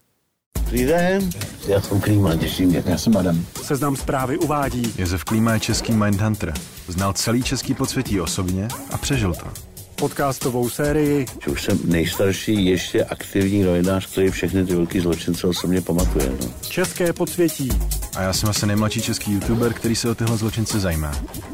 Dobrý 0.64 0.86
den, 0.86 1.30
já 1.68 1.82
jsem 1.82 2.02
Klíma, 2.02 2.36
těším 2.36 2.70
mě. 2.70 2.84
Já 2.86 2.98
jsem 2.98 3.18
Adam. 3.18 3.46
Seznam 3.64 3.96
zprávy 3.96 4.38
uvádí. 4.38 4.94
Josef 4.98 5.24
Klíma 5.24 5.54
je 5.54 5.60
český 5.60 5.94
Mindhunter. 5.94 6.54
Znal 6.88 7.14
celý 7.14 7.44
český 7.44 7.74
podsvětí 7.74 8.22
osobně 8.22 8.68
a 8.92 8.98
přežil 8.98 9.34
to. 9.34 9.75
Podcastovou 9.96 10.70
sérii. 10.70 11.25
Že 11.46 11.52
už 11.52 11.64
jsem 11.64 11.80
nejstarší 11.86 12.66
ještě 12.66 13.04
aktivní 13.04 13.64
novinář, 13.64 14.12
který 14.12 14.30
všechny 14.30 14.66
ty 14.66 14.75
velký 14.75 15.00
zločince 15.00 15.48
osobně 15.48 15.82
pamatuje. 15.82 16.32
No. 16.42 16.48
České 16.70 17.14
podsvětí. 17.14 17.70
A 18.16 18.22
já 18.22 18.34
jsem 18.34 18.50
asi 18.50 18.66
nejmladší 18.66 19.02
český 19.02 19.32
youtuber, 19.32 19.74
který 19.74 19.96
se 19.96 20.10
o 20.10 20.16
tyhle 20.16 20.38
zločince 20.38 20.80
zajímá. 20.80 21.12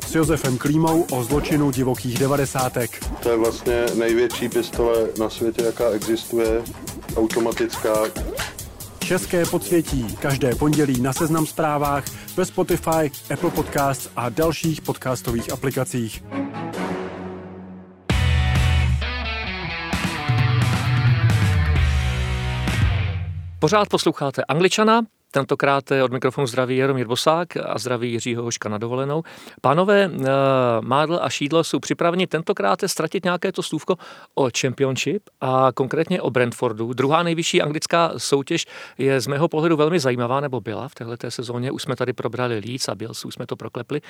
S 0.07 0.15
Josefem 0.15 0.57
Klímou 0.57 1.01
o 1.01 1.23
zločinu 1.23 1.71
divokých 1.71 2.19
devadesátek. 2.19 3.05
To 3.23 3.29
je 3.29 3.37
vlastně 3.37 3.85
největší 3.95 4.49
pistole 4.49 4.95
na 5.19 5.29
světě, 5.29 5.63
jaká 5.63 5.89
existuje, 5.89 6.61
automatická. 7.15 7.93
České 8.99 9.45
podsvětí. 9.45 10.07
Každé 10.21 10.55
pondělí 10.55 11.01
na 11.01 11.13
Seznam 11.13 11.45
zprávách, 11.45 12.03
ve 12.37 12.45
Spotify, 12.45 13.11
Apple 13.33 13.51
Podcasts 13.51 14.09
a 14.15 14.29
dalších 14.29 14.81
podcastových 14.81 15.51
aplikacích. 15.53 16.23
Pořád 23.61 23.89
posloucháte 23.89 24.43
Angličana, 24.43 25.05
Tentokrát 25.31 25.83
od 26.03 26.11
mikrofonu 26.11 26.47
zdraví 26.47 26.77
Jaromír 26.77 27.07
Bosák 27.07 27.57
a 27.57 27.77
zdraví 27.77 28.11
Jiřího 28.11 28.43
Hoška 28.43 28.69
na 28.69 28.77
dovolenou. 28.77 29.23
Pánové, 29.61 30.07
uh, 30.07 30.25
Mádl 30.81 31.19
a 31.21 31.29
Šídlo 31.29 31.63
jsou 31.63 31.79
připraveni 31.79 32.27
tentokrát 32.27 32.79
ztratit 32.85 33.23
nějaké 33.23 33.51
to 33.51 33.63
slůvko 33.63 33.95
o 34.35 34.47
Championship 34.61 35.23
a 35.41 35.71
konkrétně 35.73 36.21
o 36.21 36.29
Brentfordu. 36.29 36.93
Druhá 36.93 37.23
nejvyšší 37.23 37.61
anglická 37.61 38.11
soutěž 38.17 38.65
je 38.97 39.21
z 39.21 39.27
mého 39.27 39.47
pohledu 39.47 39.77
velmi 39.77 39.99
zajímavá, 39.99 40.39
nebo 40.39 40.61
byla 40.61 40.87
v 40.87 40.95
této 40.95 41.31
sezóně. 41.31 41.71
Už 41.71 41.81
jsme 41.81 41.95
tady 41.95 42.13
probrali 42.13 42.61
Leeds 42.65 42.89
a 42.89 42.95
Bills, 42.95 43.25
už 43.25 43.33
jsme 43.33 43.45
to 43.45 43.55
proklepli. 43.55 44.01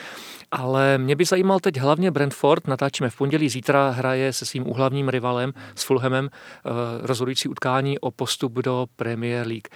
Ale 0.52 0.98
mě 0.98 1.16
by 1.16 1.26
zajímal 1.26 1.60
teď 1.60 1.78
hlavně 1.78 2.12
Brentford. 2.12 2.68
Natáčíme 2.68 3.10
v 3.10 3.18
pondělí, 3.18 3.50
zítra 3.50 3.90
hraje 3.90 4.34
se 4.34 4.46
svým 4.46 4.70
úhlavním 4.70 5.10
rivalem 5.10 5.54
s 5.76 5.84
Fulhamem 5.84 6.26
uh, 6.26 6.72
rozhodující 7.02 7.50
utkání 7.50 8.00
o 8.00 8.12
postup 8.12 8.54
do 8.54 8.86
Premier 8.96 9.48
League. 9.48 9.68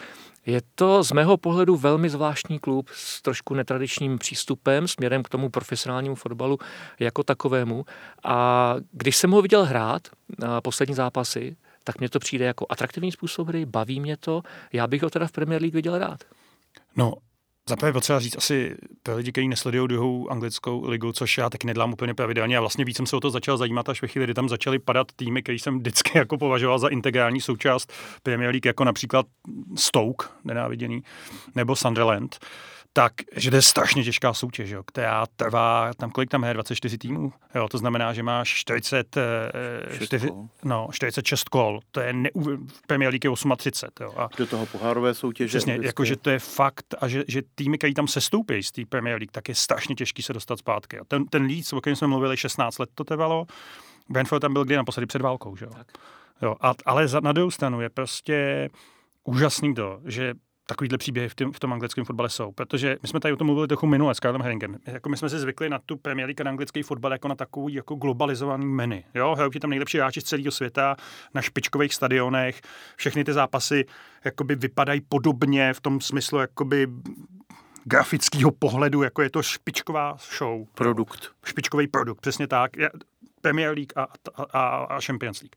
Je 0.46 0.62
to 0.76 1.04
z 1.04 1.12
mého 1.12 1.38
pohledu 1.38 1.76
velmi 1.76 2.10
zvláštní 2.10 2.60
klub 2.60 2.90
s 2.94 3.22
trošku 3.22 3.54
netradičním 3.54 4.18
přístupem 4.18 4.88
směrem 4.88 5.24
k 5.24 5.30
tomu 5.30 5.50
profesionálnímu 5.50 6.16
fotbalu 6.16 6.58
jako 7.00 7.24
takovému. 7.24 7.86
A 8.24 8.76
když 8.92 9.16
jsem 9.16 9.32
ho 9.32 9.42
viděl 9.42 9.66
hrát 9.66 10.08
poslední 10.64 10.96
zápasy, 10.96 11.56
tak 11.84 12.00
mně 12.00 12.10
to 12.10 12.20
přijde 12.20 12.46
jako 12.46 12.66
atraktivní 12.70 13.12
způsob 13.12 13.48
hry, 13.48 13.66
baví 13.66 14.00
mě 14.00 14.18
to. 14.18 14.42
Já 14.74 14.88
bych 14.88 15.04
ho 15.04 15.10
teda 15.10 15.28
v 15.28 15.32
Premier 15.32 15.62
League 15.62 15.76
viděl 15.76 15.98
rád. 15.98 16.24
No, 16.96 17.14
Zaprvé 17.70 17.94
potřeba 17.94 18.20
říct 18.20 18.38
asi 18.38 18.76
pro 19.04 19.16
lidi, 19.16 19.32
kteří 19.32 19.48
nesledují 19.48 19.88
druhou 19.88 20.32
anglickou 20.32 20.90
ligu, 20.90 21.12
což 21.12 21.38
já 21.38 21.50
taky 21.50 21.68
nedlám 21.68 21.94
úplně 21.94 22.14
pravidelně. 22.14 22.58
A 22.58 22.60
vlastně 22.60 22.86
víc 22.86 22.98
jsem 22.98 23.06
se 23.06 23.16
o 23.16 23.20
to 23.20 23.30
začal 23.30 23.58
zajímat 23.58 23.90
až 23.90 24.02
ve 24.02 24.08
chvíli, 24.08 24.26
kdy 24.26 24.34
tam 24.34 24.50
začaly 24.50 24.80
padat 24.80 25.08
týmy, 25.16 25.44
který 25.44 25.60
jsem 25.60 25.80
vždycky 25.80 26.18
jako 26.18 26.38
považoval 26.38 26.80
za 26.80 26.88
integrální 26.88 27.42
součást 27.42 27.94
Premier 28.24 28.50
League, 28.50 28.66
jako 28.66 28.84
například 28.84 29.26
Stoke, 29.76 30.28
nenáviděný, 30.44 31.04
nebo 31.56 31.76
Sunderland 31.76 32.40
tak, 32.98 33.14
že 33.36 33.50
to 33.50 33.56
je 33.56 33.62
strašně 33.62 34.04
těžká 34.04 34.34
soutěž, 34.34 34.70
jo, 34.70 34.84
která 34.84 35.26
trvá, 35.36 35.94
tam 35.98 36.12
kolik 36.12 36.30
tam 36.30 36.44
je, 36.44 36.54
24 36.54 36.98
týmů, 36.98 37.34
jo, 37.56 37.68
to 37.70 37.78
znamená, 37.78 38.14
že 38.14 38.24
máš 38.24 38.50
40, 38.50 39.18
4, 40.04 40.30
no, 40.64 40.88
46 40.92 41.50
kol, 41.50 41.80
to 41.92 42.00
je 42.00 42.14
ne, 42.14 42.30
v 42.68 42.88
Premier 42.88 43.12
League 43.12 43.26
je 43.26 43.32
38. 43.58 44.04
Jo, 44.04 44.14
a 44.18 44.30
Do 44.38 44.48
toho 44.48 44.66
pohárové 44.66 45.14
soutěže. 45.14 45.48
Přesně, 45.48 45.80
jakože 45.82 46.16
to 46.16 46.30
je 46.30 46.40
fakt 46.40 46.96
a 47.02 47.08
že, 47.08 47.24
že 47.28 47.42
týmy, 47.56 47.78
který 47.78 47.94
tam 47.94 48.08
sestoupí 48.08 48.64
z 48.64 48.72
té 48.72 48.86
Premier 48.86 49.18
League, 49.18 49.32
tak 49.32 49.50
je 49.50 49.56
strašně 49.56 49.96
těžký 49.96 50.22
se 50.22 50.34
dostat 50.34 50.60
zpátky. 50.60 50.98
Jo. 50.98 51.04
Ten, 51.08 51.26
ten 51.26 51.46
Leeds, 51.46 51.74
o 51.74 51.82
kterém 51.82 51.96
jsme 51.96 52.08
mluvili, 52.08 52.38
16 52.38 52.80
let 52.80 52.90
to 52.96 53.04
trvalo, 53.04 53.46
Brentford 54.10 54.42
tam 54.42 54.54
byl 54.54 54.66
kdy 54.66 54.76
naposledy 54.76 55.08
před 55.08 55.22
válkou, 55.22 55.56
že 55.56 55.66
jo. 55.66 55.72
jo 56.42 56.56
a, 56.62 56.74
ale 56.86 57.08
za, 57.08 57.20
na 57.20 57.32
druhou 57.32 57.52
stranu 57.52 57.82
je 57.82 57.90
prostě 57.90 58.70
úžasný 59.24 59.76
to, 59.76 60.00
že 60.06 60.34
takovýhle 60.66 60.98
příběhy 60.98 61.30
v, 61.30 61.36
tom, 61.36 61.52
v 61.52 61.60
tom 61.60 61.74
anglickém 61.74 62.06
fotbale 62.06 62.30
jsou. 62.30 62.52
Protože 62.52 62.98
my 63.02 63.08
jsme 63.08 63.20
tady 63.20 63.34
o 63.34 63.38
tom 63.38 63.48
mluvili 63.48 63.68
trochu 63.68 63.88
minule 63.88 64.16
s 64.16 64.20
Karlem 64.20 64.42
Herringem. 64.42 64.78
Jako 64.86 65.10
my 65.10 65.18
jsme 65.18 65.30
si 65.30 65.40
zvykli 65.40 65.70
na 65.70 65.80
tu 65.86 65.98
Premier 65.98 66.28
League 66.28 66.44
na 66.44 66.52
anglický 66.52 66.84
fotbal 66.84 67.12
jako 67.12 67.28
na 67.28 67.36
takový 67.36 67.74
jako 67.74 67.96
globalizovaný 67.96 68.66
menu. 68.66 69.04
Jo, 69.14 69.36
hrajou 69.36 69.52
tam 69.52 69.70
nejlepší 69.70 69.98
hráči 69.98 70.22
z 70.22 70.24
celého 70.24 70.52
světa 70.52 70.96
na 71.34 71.42
špičkových 71.42 71.94
stadionech. 71.94 72.62
Všechny 72.96 73.24
ty 73.24 73.34
zápasy 73.34 73.86
jakoby 74.26 74.56
vypadají 74.56 75.02
podobně 75.02 75.74
v 75.74 75.82
tom 75.82 76.02
smyslu 76.02 76.40
jakoby 76.40 76.88
grafického 77.84 78.52
pohledu, 78.52 79.04
jako 79.04 79.22
je 79.22 79.30
to 79.30 79.44
špičková 79.44 80.18
show. 80.38 80.66
Produkt. 80.76 81.32
Špičkový 81.46 81.88
produkt, 81.88 82.22
přesně 82.22 82.48
tak. 82.48 82.72
Premier 83.42 83.74
League 83.74 83.94
a, 83.96 84.08
a, 84.54 84.68
a 84.68 85.02
Champions 85.02 85.42
League. 85.42 85.56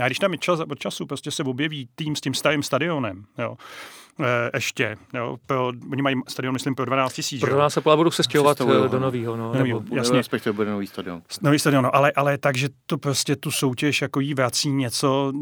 A 0.00 0.06
když 0.06 0.18
tam 0.18 0.34
čas 0.38 0.60
od 0.60 0.78
času 0.78 1.06
prostě 1.06 1.30
se 1.30 1.42
objeví 1.42 1.88
tým 1.94 2.16
s 2.16 2.20
tím 2.20 2.34
starým 2.34 2.62
stadionem, 2.62 3.24
jo, 3.38 3.56
e, 4.20 4.50
ještě, 4.54 4.96
jo, 5.14 5.36
pro, 5.46 5.72
oni 5.92 6.02
mají 6.02 6.16
stadion, 6.28 6.52
myslím, 6.52 6.74
pro 6.74 6.84
12 6.84 7.12
tisíc. 7.12 7.40
Pro 7.40 7.58
nás 7.58 7.74
se 7.74 7.80
budou 7.80 8.10
se 8.10 8.22
stěhovat 8.22 8.60
eh, 8.60 8.88
do 8.88 9.00
nového. 9.00 9.36
No, 9.36 9.54
nebo, 9.54 9.82
jasně. 9.92 10.16
Respektive 10.16 10.52
bude 10.52 10.70
nový 10.70 10.86
stadion. 10.86 11.22
Nový 11.42 11.58
stadion, 11.58 11.84
no, 11.84 11.96
ale, 11.96 12.12
ale 12.12 12.38
takže 12.38 12.68
to 12.86 12.98
prostě 12.98 13.36
tu 13.36 13.50
soutěž 13.50 14.02
jako 14.02 14.20
jí 14.20 14.34
vrací 14.34 14.70
něco, 14.70 15.32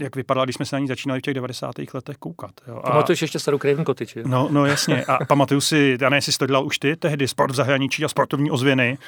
jak 0.00 0.16
vypadala, 0.16 0.44
když 0.44 0.56
jsme 0.56 0.64
se 0.64 0.76
na 0.76 0.80
ní 0.80 0.88
začínali 0.88 1.20
v 1.20 1.22
těch 1.22 1.34
90. 1.34 1.74
letech 1.94 2.16
koukat. 2.16 2.50
Jo. 2.68 2.80
A... 2.84 2.90
Pamatuješ 2.90 3.22
ještě 3.22 3.38
starou 3.38 3.58
Craven 3.58 3.84
Cottage? 3.84 4.22
No, 4.26 4.48
no 4.50 4.66
jasně. 4.66 5.04
A 5.04 5.24
pamatuju 5.28 5.60
si, 5.60 5.98
já 6.00 6.08
nevím, 6.08 6.16
jestli 6.16 6.32
to 6.32 6.46
dělal 6.46 6.66
už 6.66 6.78
ty, 6.78 6.96
tehdy 6.96 7.28
sport 7.28 7.50
v 7.50 7.54
zahraničí 7.54 8.04
a 8.04 8.08
sportovní 8.08 8.50
ozvěny 8.50 8.98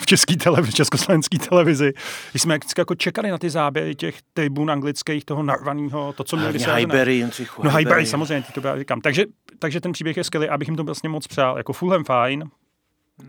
v 0.00 0.06
české 0.06 0.36
televizi, 0.36 0.72
československé 0.72 1.38
televizi. 1.38 1.92
Když 2.30 2.42
jsme 2.42 2.58
jako 2.78 2.94
čekali 2.94 3.30
na 3.30 3.38
ty 3.38 3.50
záběry 3.50 3.94
těch 3.94 4.18
tribun 4.34 4.70
anglických, 4.70 5.24
toho 5.24 5.42
narvaného, 5.42 6.12
to, 6.12 6.24
co 6.24 6.36
měli 6.36 6.58
se. 6.58 6.74
Highbury, 6.74 7.14
Jindřichu. 7.14 7.62
No 7.64 7.70
Highbury, 7.70 8.06
samozřejmě, 8.06 8.42
ty 8.42 8.52
to 8.52 8.60
právě 8.60 8.82
říkám. 8.82 9.00
Takže, 9.00 9.24
takže 9.58 9.80
ten 9.80 9.92
příběh 9.92 10.16
je 10.16 10.24
skvělý, 10.24 10.48
abych 10.48 10.68
jim 10.68 10.76
to 10.76 10.84
vlastně 10.84 11.08
moc 11.08 11.26
přál. 11.26 11.56
Jako 11.56 11.72
Fulham 11.72 12.04
fajn, 12.04 12.44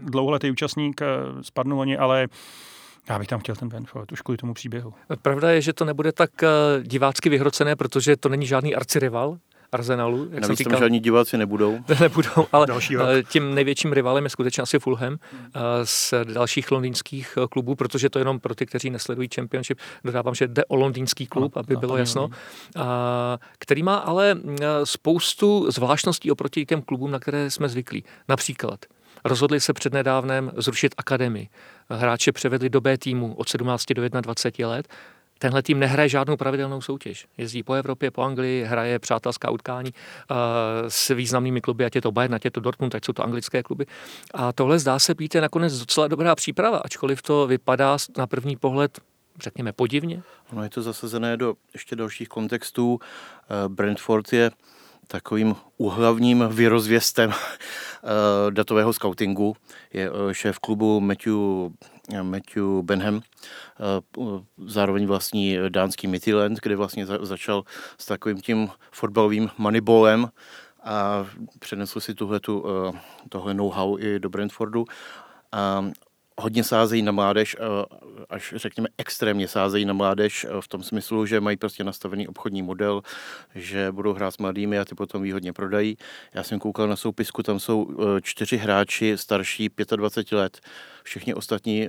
dlouholetý 0.04 0.52
účastník, 0.52 1.02
eh, 1.02 1.06
spadnul 1.42 1.80
oni, 1.80 1.98
ale 1.98 2.28
já 3.10 3.20
bych 3.20 3.28
tam 3.28 3.40
chtěl 3.40 3.56
ten 3.56 3.70
Brentford, 3.70 4.12
už 4.12 4.22
kvůli 4.22 4.38
tomu 4.38 4.54
příběhu. 4.54 4.94
Pravda 5.22 5.52
je, 5.52 5.62
že 5.62 5.74
to 5.74 5.86
nebude 5.86 6.12
tak 6.12 6.44
eh, 6.44 6.48
divácky 6.84 7.30
vyhrocené, 7.30 7.76
protože 7.76 8.18
to 8.18 8.30
není 8.30 8.46
žádný 8.46 8.76
arcirival, 8.76 9.38
Arsenalu. 9.72 10.28
Jak 10.32 10.42
Navíc 10.42 10.64
tam 10.64 10.80
žádní 10.80 11.00
diváci 11.00 11.38
nebudou. 11.38 11.80
nebudou, 12.02 12.48
ale 12.52 12.68
eh, 12.92 13.24
tím 13.24 13.56
největším 13.56 13.94
rivalem 13.94 14.24
je 14.24 14.30
skutečně 14.30 14.64
asi 14.64 14.80
Fulham 14.80 15.18
hmm. 15.32 15.52
z 15.84 16.14
dalších 16.24 16.72
londýnských 16.72 17.38
klubů, 17.50 17.76
protože 17.76 18.10
to 18.10 18.20
jenom 18.20 18.40
pro 18.40 18.56
ty, 18.56 18.66
kteří 18.66 18.90
nesledují 18.90 19.30
Championship, 19.36 19.80
dodávám, 20.04 20.36
že 20.36 20.48
jde 20.48 20.66
o 20.66 20.76
londýnský 20.76 21.28
klub, 21.28 21.58
aby 21.58 21.76
bylo 21.76 21.98
jasno, 21.98 22.30
který 23.60 23.84
má 23.84 23.98
ale 23.98 24.38
spoustu 24.84 25.72
zvláštností 25.72 26.32
oproti 26.32 26.66
těm 26.66 26.82
klubům, 26.82 27.12
na 27.12 27.20
které 27.20 27.52
jsme 27.52 27.70
zvyklí. 27.70 28.04
Například 28.28 28.80
rozhodli 29.24 29.60
se 29.60 29.74
přednedávnem 29.74 30.52
zrušit 30.58 30.96
akademii. 30.98 31.50
Hráče 31.90 32.32
převedli 32.32 32.70
do 32.70 32.82
B 32.82 32.98
týmu 32.98 33.34
od 33.34 33.50
17 33.50 33.86
do 33.94 34.10
21 34.10 34.70
let. 34.70 34.88
Tenhle 35.40 35.64
tým 35.64 35.80
nehraje 35.80 36.10
žádnou 36.10 36.38
pravidelnou 36.38 36.82
soutěž. 36.82 37.28
Jezdí 37.38 37.64
po 37.64 37.74
Evropě, 37.74 38.12
po 38.12 38.22
Anglii, 38.22 38.64
hraje 38.64 39.00
přátelská 39.00 39.50
utkání 39.52 39.94
uh, 39.94 40.38
s 40.88 41.16
významnými 41.16 41.62
kluby, 41.62 41.86
ať 41.86 41.96
je 41.96 42.02
to 42.02 42.12
Bayern, 42.12 42.36
ať 42.36 42.46
je 42.46 42.52
to 42.52 42.60
Dortmund, 42.60 42.96
ať 42.96 43.06
jsou 43.06 43.14
to 43.14 43.24
anglické 43.24 43.64
kluby. 43.64 43.86
A 44.34 44.54
tohle 44.54 44.80
zdá 44.80 45.00
se 45.00 45.14
být 45.14 45.36
nakonec 45.36 45.80
docela 45.80 46.08
dobrá 46.08 46.36
příprava, 46.36 46.78
ačkoliv 46.78 47.22
to 47.22 47.48
vypadá 47.48 47.98
na 48.18 48.28
první 48.28 48.56
pohled 48.56 49.00
řekněme, 49.42 49.74
podivně? 49.74 50.24
Ono 50.52 50.64
je 50.64 50.70
to 50.70 50.82
zasazené 50.82 51.38
do 51.38 51.56
ještě 51.74 51.96
dalších 51.96 52.30
kontextů. 52.30 53.00
Eh, 53.02 53.70
Brentford 53.70 54.34
je 54.34 54.52
takovým 55.12 55.56
úhlavním 55.78 56.44
vyrozvěstem 56.50 57.32
eh, 57.34 58.52
datového 58.52 58.94
scoutingu. 58.94 59.56
Je 59.94 60.10
eh, 60.10 60.34
šéf 60.34 60.60
klubu 60.60 61.00
Matthew 61.00 61.38
Matthew 62.22 62.82
Benham, 62.82 63.22
zároveň 64.66 65.08
vlastní 65.08 65.58
dánský 65.70 66.08
Midtjylland, 66.08 66.60
kde 66.62 66.76
vlastně 66.76 67.06
začal 67.06 67.64
s 67.98 68.06
takovým 68.06 68.42
tím 68.42 68.70
fotbalovým 68.92 69.50
moneyballem 69.58 70.30
a 70.84 71.26
přenesl 71.60 72.00
si 72.00 72.14
tuhletu, 72.14 72.66
tohle 73.30 73.54
know-how 73.54 74.00
i 74.00 74.20
do 74.20 74.30
Brentfordu. 74.30 74.86
A 75.52 75.86
hodně 76.40 76.64
sázejí 76.64 77.02
na 77.02 77.12
mládež, 77.12 77.58
až 78.30 78.54
řekněme 78.58 78.90
extrémně 78.98 79.48
sázejí 79.48 79.86
na 79.86 79.94
mládež 79.94 80.46
v 80.60 80.68
tom 80.68 80.84
smyslu, 80.84 81.26
že 81.26 81.42
mají 81.42 81.58
prostě 81.58 81.84
nastavený 81.84 82.28
obchodní 82.28 82.62
model, 82.62 83.02
že 83.56 83.92
budou 83.92 84.14
hrát 84.14 84.32
s 84.32 84.38
mladými 84.38 84.80
a 84.80 84.86
ty 84.86 84.96
potom 84.96 85.22
výhodně 85.22 85.54
prodají. 85.54 85.98
Já 86.34 86.44
jsem 86.44 86.60
koukal 86.60 86.88
na 86.88 86.96
soupisku, 86.96 87.44
tam 87.44 87.60
jsou 87.60 87.88
čtyři 88.22 88.58
hráči 88.58 89.18
starší 89.18 89.70
25 89.96 90.38
let. 90.38 90.60
Všichni 91.04 91.34
ostatní 91.34 91.88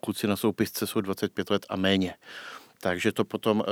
kluci 0.00 0.26
na 0.26 0.36
soupisce 0.36 0.86
jsou 0.86 1.00
25 1.00 1.50
let 1.50 1.66
a 1.68 1.76
méně. 1.76 2.14
Takže 2.80 3.12
to 3.12 3.24
potom 3.24 3.64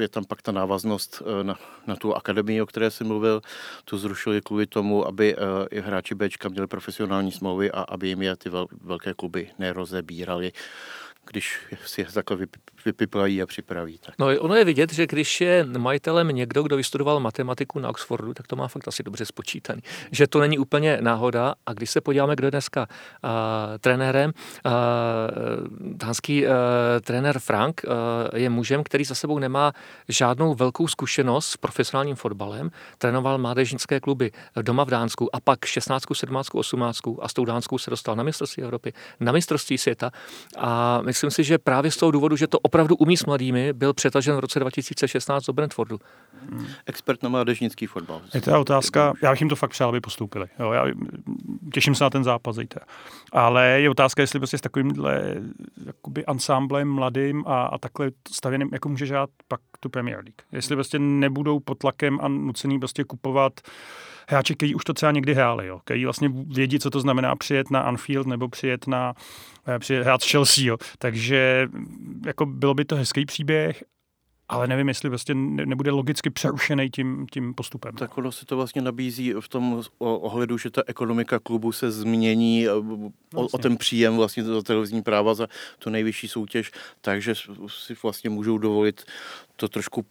je 0.00 0.08
tam 0.08 0.24
pak 0.24 0.42
ta 0.42 0.52
návaznost 0.52 1.22
na, 1.42 1.58
na 1.86 1.96
tu 1.96 2.14
akademii, 2.14 2.62
o 2.62 2.66
které 2.66 2.90
jsem 2.90 3.06
mluvil. 3.06 3.42
Tu 3.84 3.98
zrušili 3.98 4.40
kvůli 4.40 4.66
tomu, 4.66 5.06
aby 5.06 5.36
i 5.70 5.80
hráči 5.80 6.14
Bčka 6.14 6.48
měli 6.48 6.66
profesionální 6.66 7.32
smlouvy 7.32 7.70
a 7.70 7.80
aby 7.82 8.08
jim 8.08 8.22
je 8.22 8.36
ty 8.36 8.50
velké 8.82 9.14
kluby 9.14 9.50
nerozebírali 9.58 10.52
když 11.30 11.58
si 11.86 12.00
je 12.00 12.06
takhle 12.06 12.46
vypiplají 12.84 13.42
a 13.42 13.46
připraví. 13.46 13.98
Tak. 13.98 14.14
No 14.18 14.26
ono 14.38 14.54
je 14.54 14.64
vidět, 14.64 14.92
že 14.92 15.06
když 15.06 15.40
je 15.40 15.66
majitelem 15.78 16.28
někdo, 16.28 16.62
kdo 16.62 16.76
vystudoval 16.76 17.20
matematiku 17.20 17.78
na 17.78 17.88
Oxfordu, 17.88 18.34
tak 18.34 18.46
to 18.46 18.56
má 18.56 18.68
fakt 18.68 18.88
asi 18.88 19.02
dobře 19.02 19.26
spočítaný. 19.26 19.82
Že 20.10 20.26
to 20.26 20.40
není 20.40 20.58
úplně 20.58 20.98
náhoda 21.00 21.54
a 21.66 21.72
když 21.72 21.90
se 21.90 22.00
podíváme, 22.00 22.36
kdo 22.36 22.46
je 22.46 22.50
dneska 22.50 22.86
uh, 22.88 23.30
trenérem, 23.78 24.32
uh, 24.66 24.72
dánský 25.80 26.46
uh, 26.46 26.52
trenér 27.02 27.38
Frank 27.38 27.80
uh, 27.84 27.92
je 28.38 28.50
mužem, 28.50 28.84
který 28.84 29.04
za 29.04 29.14
sebou 29.14 29.38
nemá 29.38 29.72
žádnou 30.08 30.54
velkou 30.54 30.88
zkušenost 30.88 31.46
s 31.46 31.56
profesionálním 31.56 32.16
fotbalem, 32.16 32.70
trénoval 32.98 33.38
mládežnické 33.38 34.00
kluby 34.00 34.30
doma 34.62 34.84
v 34.84 34.90
Dánsku 34.90 35.36
a 35.36 35.40
pak 35.40 35.64
16, 35.64 36.04
17, 36.12 36.48
18 36.54 36.98
a 37.20 37.28
s 37.28 37.32
tou 37.32 37.44
Dánskou 37.44 37.78
se 37.78 37.90
dostal 37.90 38.16
na 38.16 38.22
mistrovství 38.22 38.62
Evropy, 38.62 38.92
na 39.20 39.32
mistrovství 39.32 39.78
světa 39.78 40.10
a 40.58 41.00
myslím 41.00 41.30
si, 41.30 41.44
že 41.44 41.58
právě 41.58 41.90
z 41.90 41.96
toho 41.96 42.10
důvodu, 42.10 42.36
že 42.36 42.46
to 42.46 42.58
opravdu 42.70 42.96
umí 42.96 43.16
s 43.16 43.26
mladými, 43.26 43.72
byl 43.72 43.94
přetažen 43.94 44.36
v 44.36 44.38
roce 44.38 44.60
2016 44.60 45.44
do 45.46 45.52
Brentfordu. 45.52 45.98
Hmm. 46.50 46.66
Expert 46.86 47.22
na 47.22 47.28
mládežnický 47.28 47.86
fotbal. 47.86 48.20
Je 48.34 48.40
to 48.40 48.60
otázka, 48.60 49.12
já 49.22 49.30
bych 49.30 49.40
jim 49.40 49.48
to 49.48 49.56
fakt 49.56 49.70
přál, 49.70 49.88
aby 49.88 50.00
postoupili. 50.00 50.46
Jo, 50.58 50.72
já 50.72 50.84
těším 51.74 51.94
se 51.94 52.04
na 52.04 52.10
ten 52.10 52.24
zápas 52.24 52.56
zítra. 52.56 52.82
Ale 53.32 53.80
je 53.80 53.90
otázka, 53.90 54.22
jestli 54.22 54.40
prostě 54.40 54.58
s 54.58 54.60
takovýmhle 54.60 55.34
jakoby 55.86 56.26
ansámblem 56.26 56.88
mladým 56.88 57.44
a, 57.46 57.66
a 57.66 57.78
takhle 57.78 58.10
stavěným, 58.32 58.68
jako 58.72 58.88
může 58.88 59.06
žát 59.06 59.30
pak 59.48 59.60
tu 59.80 59.88
Premier 59.88 60.16
League. 60.16 60.42
Jestli 60.52 60.76
prostě 60.76 60.98
nebudou 60.98 61.60
pod 61.60 61.78
tlakem 61.78 62.18
a 62.22 62.28
nucený 62.28 62.78
prostě 62.78 63.04
kupovat 63.04 63.52
hráči, 64.30 64.54
kteří 64.54 64.74
už 64.74 64.84
to 64.84 64.94
třeba 64.94 65.12
někdy 65.12 65.34
hráli, 65.34 65.66
jo, 65.66 65.80
kteří 65.84 66.04
vlastně 66.04 66.28
vědí, 66.46 66.78
co 66.78 66.90
to 66.90 67.00
znamená 67.00 67.36
přijet 67.36 67.70
na 67.70 67.80
Anfield 67.80 68.26
nebo 68.26 68.48
přijet 68.48 68.86
na 68.86 69.14
eh, 69.90 70.02
hrát 70.02 70.22
s 70.22 70.30
Chelsea. 70.30 70.64
Jo. 70.64 70.76
Takže 70.98 71.68
jako 72.26 72.46
bylo 72.46 72.74
by 72.74 72.84
to 72.84 72.96
hezký 72.96 73.26
příběh, 73.26 73.84
ale 74.50 74.66
nevím, 74.66 74.88
jestli 74.88 75.08
vlastně 75.08 75.34
nebude 75.34 75.90
logicky 75.90 76.30
přerušený 76.30 76.90
tím, 76.90 77.26
tím 77.32 77.54
postupem. 77.54 77.94
Tak 77.94 78.18
ono 78.18 78.32
se 78.32 78.46
to 78.46 78.56
vlastně 78.56 78.82
nabízí 78.82 79.34
v 79.40 79.48
tom 79.48 79.82
ohledu, 79.98 80.58
že 80.58 80.70
ta 80.70 80.82
ekonomika 80.86 81.38
klubu 81.38 81.72
se 81.72 81.90
změní 81.90 82.66
eh, 82.66 82.70
o, 83.34 83.46
o 83.46 83.58
ten 83.58 83.76
příjem 83.76 84.16
vlastně 84.16 84.44
za 84.44 84.62
televizní 84.62 85.02
práva 85.02 85.34
za 85.34 85.46
tu 85.78 85.90
nejvyšší 85.90 86.28
soutěž, 86.28 86.70
takže 87.00 87.34
si 87.68 87.94
vlastně 88.02 88.30
můžou 88.30 88.58
dovolit 88.58 89.04
to 89.56 89.68
trošku 89.68 90.06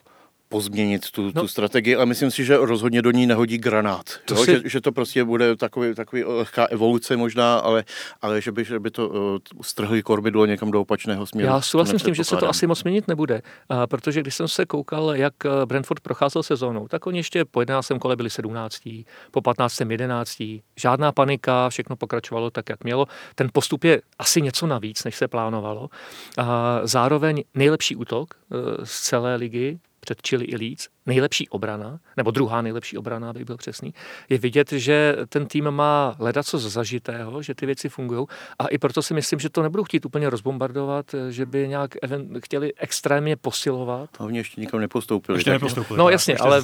pozměnit 0.49 1.11
tu, 1.11 1.31
no. 1.35 1.41
tu 1.41 1.47
strategii, 1.47 1.95
ale 1.95 2.05
myslím 2.05 2.31
si, 2.31 2.45
že 2.45 2.57
rozhodně 2.57 3.01
do 3.01 3.11
ní 3.11 3.27
nehodí 3.27 3.57
granát. 3.57 4.05
To 4.25 4.33
jo? 4.33 4.43
Si... 4.45 4.51
že, 4.51 4.61
že 4.65 4.81
to 4.81 4.91
prostě 4.91 5.23
bude 5.23 5.55
takový, 5.55 5.95
takový 5.95 6.23
lehká 6.23 6.65
evoluce 6.65 7.17
možná, 7.17 7.57
ale, 7.57 7.83
ale 8.21 8.41
že, 8.41 8.51
by, 8.51 8.65
že 8.65 8.79
by 8.79 8.91
to 8.91 9.09
uh, 9.09 9.15
strhli 9.61 10.03
kormidlo 10.03 10.45
někam 10.45 10.71
do 10.71 10.81
opačného 10.81 11.25
směru. 11.25 11.47
Já 11.47 11.61
souhlasím 11.61 11.99
s 11.99 12.03
tím, 12.03 12.15
že 12.15 12.23
se 12.23 12.37
to 12.37 12.49
asi 12.49 12.67
moc 12.67 12.83
měnit 12.83 13.07
nebude, 13.07 13.41
uh, 13.71 13.77
protože 13.85 14.21
když 14.21 14.35
jsem 14.35 14.47
se 14.47 14.65
koukal, 14.65 15.15
jak 15.15 15.33
eh, 15.45 15.65
Brentford 15.65 15.99
procházel 15.99 16.43
sezónou, 16.43 16.87
tak 16.87 17.07
oni 17.07 17.19
ještě 17.19 17.45
po 17.45 17.59
11. 17.59 17.91
kole 17.99 18.15
byli 18.15 18.29
17. 18.29 18.89
po 19.31 19.41
15. 19.41 19.81
11. 19.89 20.43
Žádná 20.75 21.11
panika, 21.11 21.69
všechno 21.69 21.95
pokračovalo 21.95 22.49
tak, 22.49 22.69
jak 22.69 22.83
mělo. 22.83 23.05
Ten 23.35 23.49
postup 23.53 23.83
je 23.83 24.01
asi 24.19 24.41
něco 24.41 24.67
navíc, 24.67 25.03
než 25.03 25.15
se 25.15 25.27
plánovalo. 25.27 25.81
Uh, 25.81 26.45
zároveň 26.83 27.43
nejlepší 27.55 27.95
útok 27.95 28.33
uh, 28.49 28.57
z 28.83 29.01
celé 29.01 29.35
ligy, 29.35 29.79
před 29.99 30.21
Chile 30.21 30.43
i 30.43 30.57
Leeds, 30.57 30.87
nejlepší 31.05 31.49
obrana, 31.49 31.99
nebo 32.17 32.31
druhá 32.31 32.61
nejlepší 32.61 32.97
obrana, 32.97 33.29
abych 33.29 33.45
byl 33.45 33.57
přesný, 33.57 33.93
je 34.29 34.37
vidět, 34.37 34.71
že 34.71 35.15
ten 35.29 35.45
tým 35.45 35.71
má 35.71 36.15
ledat 36.19 36.45
co 36.45 36.59
zažitého, 36.59 37.41
že 37.41 37.55
ty 37.55 37.65
věci 37.65 37.89
fungují 37.89 38.25
a 38.59 38.67
i 38.67 38.77
proto 38.77 39.01
si 39.01 39.13
myslím, 39.13 39.39
že 39.39 39.49
to 39.49 39.63
nebudou 39.63 39.83
chtít 39.83 40.05
úplně 40.05 40.29
rozbombardovat, 40.29 41.15
že 41.29 41.45
by 41.45 41.67
nějak 41.67 41.95
chtěli 42.39 42.73
extrémně 42.77 43.35
posilovat. 43.35 44.09
Hlavně 44.19 44.39
ještě 44.39 44.61
nikam 44.61 44.79
nepostoupili. 44.79 45.37
Ještě 45.37 45.51
nepostoupili. 45.51 45.97
No 45.97 46.09
jasně, 46.09 46.37
ale 46.37 46.63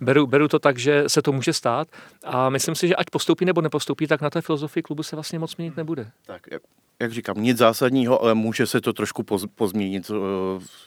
beru, 0.00 0.26
beru 0.26 0.48
to 0.48 0.58
tak, 0.58 0.78
že 0.78 1.04
se 1.06 1.22
to 1.22 1.32
může 1.32 1.52
stát 1.52 1.88
a 2.24 2.50
myslím 2.50 2.74
si, 2.74 2.88
že 2.88 2.96
ať 2.96 3.06
postoupí 3.10 3.44
nebo 3.44 3.60
nepostoupí, 3.60 4.06
tak 4.06 4.20
na 4.20 4.30
té 4.30 4.40
filozofii 4.40 4.82
klubu 4.82 5.02
se 5.02 5.16
vlastně 5.16 5.38
moc 5.38 5.56
měnit 5.56 5.76
nebude. 5.76 6.10
Tak, 6.26 6.42
jak 7.00 7.12
říkám, 7.12 7.42
nic 7.42 7.58
zásadního, 7.58 8.22
ale 8.22 8.34
může 8.34 8.66
se 8.66 8.80
to 8.80 8.92
trošku 8.92 9.22
pozměnit 9.54 10.10
eh, 10.10 10.14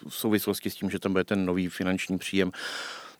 v 0.10 0.16
souvislosti 0.16 0.70
s 0.70 0.76
tím, 0.76 0.90
že 0.90 1.00
tam 1.00 1.12
bude 1.12 1.24
ten 1.24 1.46
nový 1.46 1.63
finanční 1.70 2.18
příjem. 2.18 2.52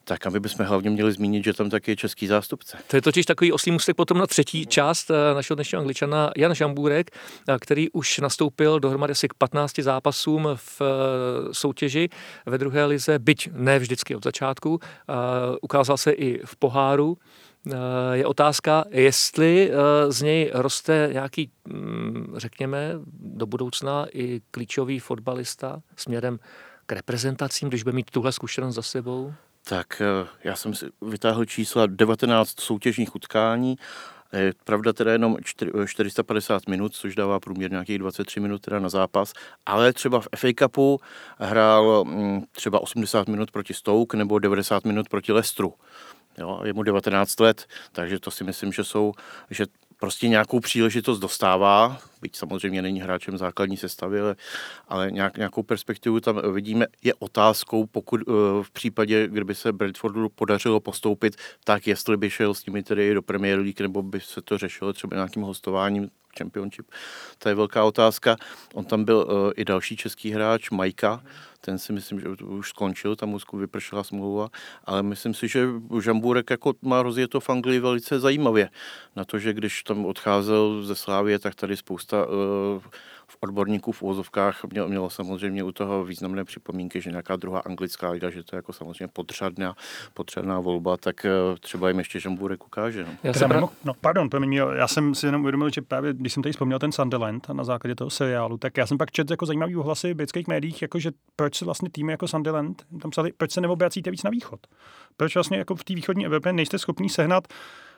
Tak 0.06 0.26
a 0.26 0.30
my 0.30 0.40
bychom 0.40 0.66
hlavně 0.66 0.90
měli 0.90 1.12
zmínit, 1.12 1.44
že 1.44 1.52
tam 1.52 1.70
taky 1.70 1.90
je 1.90 1.96
český 1.96 2.26
zástupce. 2.26 2.78
To 2.86 2.96
je 2.96 3.02
totiž 3.02 3.26
takový 3.26 3.52
oslý 3.52 3.72
mustek 3.72 3.96
potom 3.96 4.18
na 4.18 4.26
třetí 4.26 4.66
část 4.66 5.10
eh, 5.10 5.34
našeho 5.34 5.54
dnešního 5.54 5.80
angličana 5.80 6.30
Jan 6.36 6.54
Žambůrek, 6.54 7.10
eh, 7.48 7.56
který 7.60 7.90
už 7.90 8.18
nastoupil 8.18 8.80
dohromady 8.80 9.10
asi 9.10 9.28
k 9.28 9.34
15 9.34 9.78
zápasům 9.78 10.48
v 10.54 10.82
soutěži 11.52 12.08
ve 12.46 12.58
druhé 12.58 12.84
lize, 12.84 13.18
byť 13.18 13.48
ne 13.52 13.78
vždycky 13.78 14.16
od 14.16 14.24
začátku. 14.24 14.80
Ukázal 15.62 15.96
se 15.96 16.10
i 16.12 16.40
v 16.46 16.56
poháru. 16.56 17.18
Eh, 17.72 18.16
je 18.16 18.26
otázka, 18.26 18.84
jestli 18.90 19.70
eh, 19.70 20.12
z 20.12 20.22
něj 20.22 20.50
roste 20.54 21.08
nějaký, 21.12 21.50
mm, 21.68 22.34
řekněme, 22.36 22.92
do 23.20 23.46
budoucna 23.46 24.06
i 24.12 24.40
klíčový 24.50 24.98
fotbalista 24.98 25.82
směrem 25.96 26.38
k 26.86 26.92
reprezentacím, 26.92 27.68
když 27.68 27.82
bude 27.82 27.96
mít 27.96 28.10
tuhle 28.10 28.32
zkušenost 28.32 28.74
za 28.74 28.82
sebou? 28.82 29.34
Tak 29.68 30.00
eh, 30.00 30.28
já 30.44 30.56
jsem 30.56 30.74
si 30.74 30.86
vytáhl 31.02 31.44
čísla 31.44 31.86
19 31.86 32.60
soutěžních 32.60 33.14
utkání, 33.14 33.76
Pravda 34.64 34.92
teda 34.92 35.12
jenom 35.12 35.36
450 35.86 36.68
minut, 36.68 36.94
což 36.94 37.14
dává 37.14 37.40
průměr 37.40 37.70
nějakých 37.70 37.98
23 37.98 38.40
minut 38.40 38.62
teda 38.62 38.78
na 38.78 38.88
zápas, 38.88 39.32
ale 39.66 39.92
třeba 39.92 40.20
v 40.20 40.28
FA 40.36 40.48
Cupu 40.58 41.00
hrál 41.38 42.04
mm, 42.04 42.42
třeba 42.52 42.80
80 42.80 43.28
minut 43.28 43.50
proti 43.50 43.74
Stoke 43.74 44.16
nebo 44.16 44.38
90 44.38 44.84
minut 44.84 45.08
proti 45.08 45.32
Lestru. 45.32 45.74
Jo, 46.38 46.60
je 46.64 46.72
mu 46.72 46.82
19 46.82 47.40
let, 47.40 47.66
takže 47.92 48.20
to 48.20 48.30
si 48.30 48.44
myslím, 48.44 48.72
že 48.72 48.84
jsou, 48.84 49.12
že 49.50 49.66
prostě 50.04 50.28
nějakou 50.28 50.60
příležitost 50.60 51.18
dostává, 51.18 51.98
byť 52.20 52.36
samozřejmě 52.36 52.82
není 52.82 53.00
hráčem 53.00 53.38
základní 53.38 53.76
sestavy, 53.76 54.20
ale, 54.20 54.36
ale 54.88 55.10
nějak, 55.10 55.36
nějakou 55.36 55.62
perspektivu 55.62 56.20
tam 56.20 56.52
vidíme. 56.52 56.86
Je 57.02 57.14
otázkou, 57.14 57.86
pokud 57.86 58.20
eh, 58.20 58.32
v 58.62 58.70
případě, 58.72 59.28
kdyby 59.28 59.54
se 59.54 59.72
Bradfordu 59.72 60.28
podařilo 60.28 60.80
postoupit, 60.80 61.36
tak 61.64 61.86
jestli 61.86 62.16
by 62.16 62.30
šel 62.30 62.54
s 62.54 62.66
nimi 62.66 62.82
tedy 62.82 63.14
do 63.14 63.22
Premier 63.22 63.58
League, 63.58 63.80
nebo 63.80 64.02
by 64.02 64.20
se 64.20 64.42
to 64.42 64.58
řešilo 64.58 64.92
třeba 64.92 65.16
nějakým 65.16 65.42
hostováním 65.42 66.10
Championship. 66.38 66.86
To 67.38 67.48
je 67.48 67.54
velká 67.54 67.84
otázka. 67.84 68.36
On 68.74 68.84
tam 68.84 69.04
byl 69.04 69.16
uh, 69.16 69.52
i 69.56 69.64
další 69.64 69.96
český 69.96 70.30
hráč, 70.30 70.70
Majka, 70.70 71.22
ten 71.64 71.78
si 71.78 71.92
myslím, 71.92 72.20
že 72.20 72.28
už 72.28 72.68
skončil, 72.68 73.16
tam 73.16 73.28
mu 73.28 73.38
vypršela 73.52 74.04
smlouva, 74.04 74.48
ale 74.84 75.02
myslím 75.02 75.34
si, 75.34 75.48
že 75.48 75.68
Žambůrek 76.00 76.50
jako 76.50 76.72
má 76.82 77.02
rozjeto 77.02 77.40
v 77.40 77.50
Anglii 77.50 77.80
velice 77.80 78.20
zajímavě. 78.20 78.70
Na 79.16 79.24
to, 79.24 79.38
že 79.38 79.52
když 79.52 79.82
tam 79.82 80.06
odcházel 80.06 80.82
ze 80.82 80.94
Slávě, 80.94 81.38
tak 81.38 81.54
tady 81.54 81.76
spousta 81.76 82.26
uh, 82.26 82.82
odborníků 83.40 83.92
v 83.92 84.02
úvozovkách 84.02 84.64
mělo, 84.64 84.88
mělo 84.88 85.10
samozřejmě 85.10 85.64
u 85.64 85.72
toho 85.72 86.04
významné 86.04 86.44
připomínky, 86.44 87.00
že 87.00 87.10
nějaká 87.10 87.36
druhá 87.36 87.60
anglická 87.60 88.10
liga, 88.10 88.30
že 88.30 88.42
to 88.42 88.56
je 88.56 88.58
jako 88.58 88.72
samozřejmě 88.72 89.08
potřebná, 89.08 89.76
potřebná 90.14 90.60
volba, 90.60 90.96
tak 90.96 91.24
eh, 91.24 91.30
třeba 91.60 91.88
jim 91.88 91.98
ještě 91.98 92.20
Žambůrek 92.20 92.66
ukáže. 92.66 93.04
No. 93.04 93.10
Já 93.22 93.32
jsem 93.32 93.48
pra... 93.48 93.60
no, 93.84 93.94
pardon, 94.00 94.28
mě, 94.38 94.60
já 94.76 94.88
jsem 94.88 95.14
si 95.14 95.26
jenom 95.26 95.40
uvědomil, 95.40 95.70
že 95.70 95.82
právě 95.82 96.12
když 96.12 96.32
jsem 96.32 96.42
tady 96.42 96.52
vzpomněl 96.52 96.78
ten 96.78 96.92
Sunderland 96.92 97.48
na 97.48 97.64
základě 97.64 97.94
toho 97.94 98.10
seriálu, 98.10 98.58
tak 98.58 98.76
já 98.76 98.86
jsem 98.86 98.98
pak 98.98 99.10
četl 99.10 99.32
jako 99.32 99.46
zajímavý 99.46 99.76
ohlasy 99.76 100.14
v 100.14 100.16
britských 100.16 100.48
médiích, 100.48 100.82
jako 100.82 100.98
že 100.98 101.10
proč 101.36 101.58
se 101.58 101.64
vlastně 101.64 101.90
týmy 101.90 102.12
jako 102.12 102.28
Sunderland, 102.28 102.82
tam 103.02 103.10
psali, 103.10 103.32
proč 103.32 103.52
se 103.52 103.60
neobracíte 103.60 104.10
víc 104.10 104.22
na 104.22 104.30
východ? 104.30 104.60
Proč 105.16 105.34
vlastně 105.34 105.58
jako 105.58 105.74
v 105.74 105.84
té 105.84 105.94
východní 105.94 106.26
Evropě 106.26 106.52
nejste 106.52 106.78
schopní 106.78 107.08
sehnat 107.08 107.48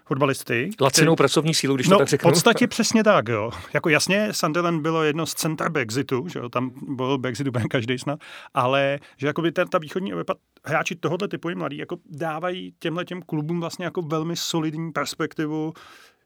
fotbalisty. 0.07 0.71
Lacinou 0.81 1.13
který- 1.15 1.17
pracovní 1.17 1.55
sílu, 1.55 1.75
když 1.75 1.89
no, 1.89 1.95
to 1.95 1.99
tak 1.99 2.07
v 2.09 2.11
řeknu. 2.11 2.31
podstatě 2.31 2.67
přesně 2.67 3.05
tak, 3.05 3.29
jo. 3.29 3.51
Jako 3.75 3.89
jasně, 3.89 4.29
Sunderland 4.33 4.83
bylo 4.83 5.03
jedno 5.03 5.27
z 5.27 5.35
centra 5.35 5.69
Brexitu, 5.69 6.29
že 6.29 6.39
jo, 6.39 6.49
tam 6.49 6.71
byl 6.97 7.19
Brexit 7.19 7.49
úplně 7.49 7.65
každý 7.71 7.99
snad, 7.99 8.19
ale 8.55 8.99
že 9.17 9.27
jako 9.27 9.43
by 9.43 9.53
ta, 9.53 9.65
ta 9.65 9.79
východní 9.79 10.13
Evropa, 10.13 10.35
hráči 10.65 10.95
tohoto 10.95 11.29
typu 11.29 11.49
i 11.51 11.55
mladí, 11.55 11.77
jako 11.77 11.97
dávají 12.11 12.75
těmhle 12.79 13.05
těm 13.05 13.23
klubům 13.23 13.61
vlastně 13.61 13.85
jako 13.85 14.03
velmi 14.03 14.37
solidní 14.37 14.93
perspektivu, 14.93 15.73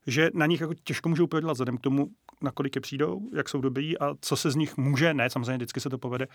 že 0.06 0.30
na 0.34 0.46
nich 0.46 0.60
jako 0.60 0.74
těžko 0.84 1.08
můžou 1.08 1.26
prodělat 1.26 1.52
vzhledem 1.52 1.76
k 1.76 1.80
tomu, 1.80 2.06
nakolik 2.42 2.74
je 2.74 2.80
přijdou, 2.80 3.20
jak 3.36 3.48
jsou 3.48 3.60
dobrý 3.60 3.98
a 3.98 4.14
co 4.20 4.36
se 4.36 4.50
z 4.50 4.56
nich 4.56 4.76
může, 4.76 5.14
ne, 5.14 5.30
samozřejmě 5.30 5.56
vždycky 5.56 5.80
se 5.80 5.90
to 5.90 5.98
povede, 5.98 6.26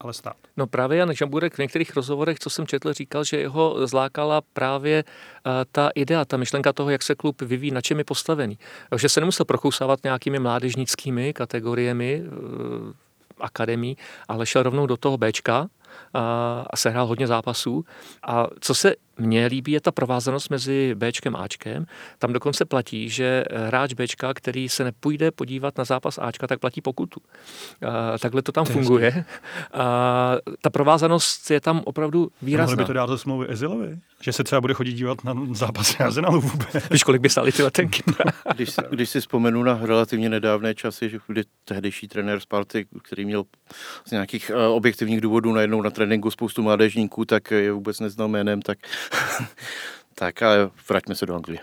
ale 0.00 0.12
stát. 0.12 0.36
No 0.56 0.66
právě 0.66 0.98
Jan 0.98 1.14
Žamburek 1.14 1.54
v 1.54 1.58
některých 1.58 1.96
rozhovorech, 1.96 2.38
co 2.38 2.50
jsem 2.50 2.66
četl, 2.66 2.92
říkal, 2.92 3.24
že 3.24 3.36
jeho 3.36 3.86
zlákala 3.86 4.40
právě 4.52 5.04
uh, 5.04 5.52
ta 5.72 5.90
idea, 5.94 6.24
ta 6.24 6.36
myšlenka 6.36 6.72
toho, 6.72 6.90
jak 6.90 7.02
se 7.02 7.14
klub 7.14 7.42
vyvíjí, 7.42 7.70
na 7.70 7.80
čem 7.80 7.98
je 7.98 8.04
postavený. 8.04 8.58
Že 8.96 9.08
se 9.08 9.20
nemusel 9.20 9.46
prokousávat 9.46 10.04
nějakými 10.04 10.38
mládežnickými 10.38 11.32
kategoriemi 11.32 12.22
uh, 12.22 12.92
akademí, 13.40 13.96
ale 14.28 14.46
šel 14.46 14.62
rovnou 14.62 14.86
do 14.86 14.96
toho 14.96 15.18
Bčka 15.18 15.68
a, 16.14 16.64
a 16.70 16.76
sehrál 16.76 17.06
hodně 17.06 17.26
zápasů. 17.26 17.84
A 18.22 18.46
co 18.60 18.74
se 18.74 18.94
mně 19.18 19.46
líbí, 19.46 19.72
je 19.72 19.80
ta 19.80 19.92
provázanost 19.92 20.48
mezi 20.50 20.94
Bčkem 20.94 21.36
a 21.36 21.38
Ačkem. 21.38 21.86
Tam 22.18 22.32
dokonce 22.32 22.64
platí, 22.64 23.08
že 23.08 23.44
hráč 23.66 23.92
Bčka, 23.92 24.34
který 24.34 24.68
se 24.68 24.84
nepůjde 24.84 25.30
podívat 25.30 25.78
na 25.78 25.84
zápas 25.84 26.18
Ačka, 26.18 26.46
tak 26.46 26.58
platí 26.60 26.80
pokutu. 26.80 27.20
A, 28.14 28.18
takhle 28.18 28.42
to 28.42 28.52
tam 28.52 28.64
To 28.66 28.72
funguje. 28.72 29.24
A, 29.74 30.34
ta 30.60 30.70
provázanost 30.70 31.50
je 31.50 31.60
tam 31.60 31.80
opravdu 31.84 32.18
Mohli 32.20 32.30
výrazná. 32.42 32.76
by 32.76 32.84
to 32.84 32.92
dát 32.92 33.06
do 33.06 33.18
smlouvy 33.18 33.46
Ezilovi? 33.48 33.98
Že 34.20 34.32
se 34.32 34.44
třeba 34.44 34.60
bude 34.60 34.74
chodit 34.74 34.92
dívat 34.92 35.24
na 35.24 35.34
zápasy 35.52 35.96
Arsenalu 35.98 36.40
vůbec. 36.40 36.88
Víš, 36.90 37.02
kolik 37.04 37.22
by 37.22 37.28
stály 37.28 37.52
ty 37.52 37.62
letenky? 37.62 38.02
Když, 38.54 38.70
si- 38.70 38.82
když 38.90 39.10
si 39.10 39.20
vzpomenu 39.20 39.62
na 39.62 39.78
relativně 39.82 40.28
nedávné 40.28 40.74
časy, 40.74 41.08
že 41.10 41.18
kdy 41.26 41.42
tehdejší 41.64 42.08
trenér 42.08 42.40
Sparty, 42.40 42.86
který 43.02 43.24
měl 43.24 43.44
z 44.06 44.10
nějakých 44.10 44.50
uh, 44.54 44.76
objektivních 44.76 45.20
důvodů 45.20 45.52
najednou 45.52 45.82
na 45.82 45.90
tréninku 45.90 46.30
spoustu 46.30 46.62
mládežníků, 46.62 47.24
tak 47.24 47.50
je 47.50 47.72
vůbec 47.72 48.00
neznal 48.00 48.28
jménem, 48.28 48.62
tak, 48.62 48.78
tak 50.14 50.42
ale 50.42 50.70
vraťme 50.88 51.14
se 51.14 51.26
do 51.26 51.34
Anglie. 51.34 51.60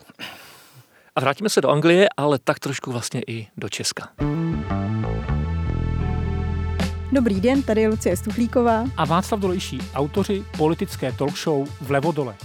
A 1.15 1.19
vrátíme 1.19 1.49
se 1.49 1.61
do 1.61 1.69
Anglie, 1.69 2.07
ale 2.17 2.39
tak 2.43 2.59
trošku 2.59 2.91
vlastně 2.91 3.21
i 3.27 3.47
do 3.57 3.69
Česka. 3.69 4.09
Dobrý 7.11 7.41
den, 7.41 7.63
tady 7.63 7.81
je 7.81 7.87
Lucie 7.87 8.17
Stuchlíková. 8.17 8.83
a 8.97 9.05
Václav 9.05 9.39
Dolejší, 9.39 9.79
autoři 9.95 10.43
politické 10.57 11.11
talk 11.11 11.37
show 11.37 11.67
Vlevo 11.81 12.11
dole. 12.11 12.35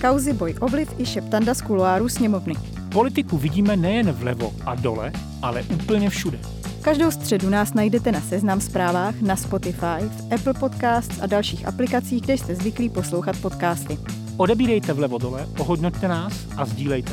Kauzy 0.00 0.32
Boj 0.32 0.54
Obliv 0.60 0.94
i 0.98 1.06
šeptanda 1.06 1.54
z 1.54 1.62
kuloáru 1.62 2.08
sněmovny. 2.08 2.54
Politiku 2.92 3.38
vidíme 3.38 3.76
nejen 3.76 4.12
vlevo 4.12 4.54
a 4.66 4.74
dole, 4.74 5.12
ale 5.42 5.62
úplně 5.62 6.10
všude. 6.10 6.38
Každou 6.82 7.10
středu 7.10 7.50
nás 7.50 7.74
najdete 7.74 8.12
na 8.12 8.20
Seznam 8.20 8.60
zprávách, 8.60 9.20
na 9.20 9.36
Spotify, 9.36 10.00
v 10.00 10.32
Apple 10.34 10.54
Podcasts 10.54 11.20
a 11.22 11.26
dalších 11.26 11.68
aplikacích, 11.68 12.22
kde 12.22 12.34
jste 12.34 12.54
zvyklí 12.54 12.90
poslouchat 12.90 13.36
podcasty. 13.42 13.98
Odebírejte 14.36 14.92
vlevo 14.92 15.18
dole, 15.18 15.46
ohodnoťte 15.58 16.08
nás 16.08 16.46
a 16.56 16.64
sdílejte. 16.64 17.12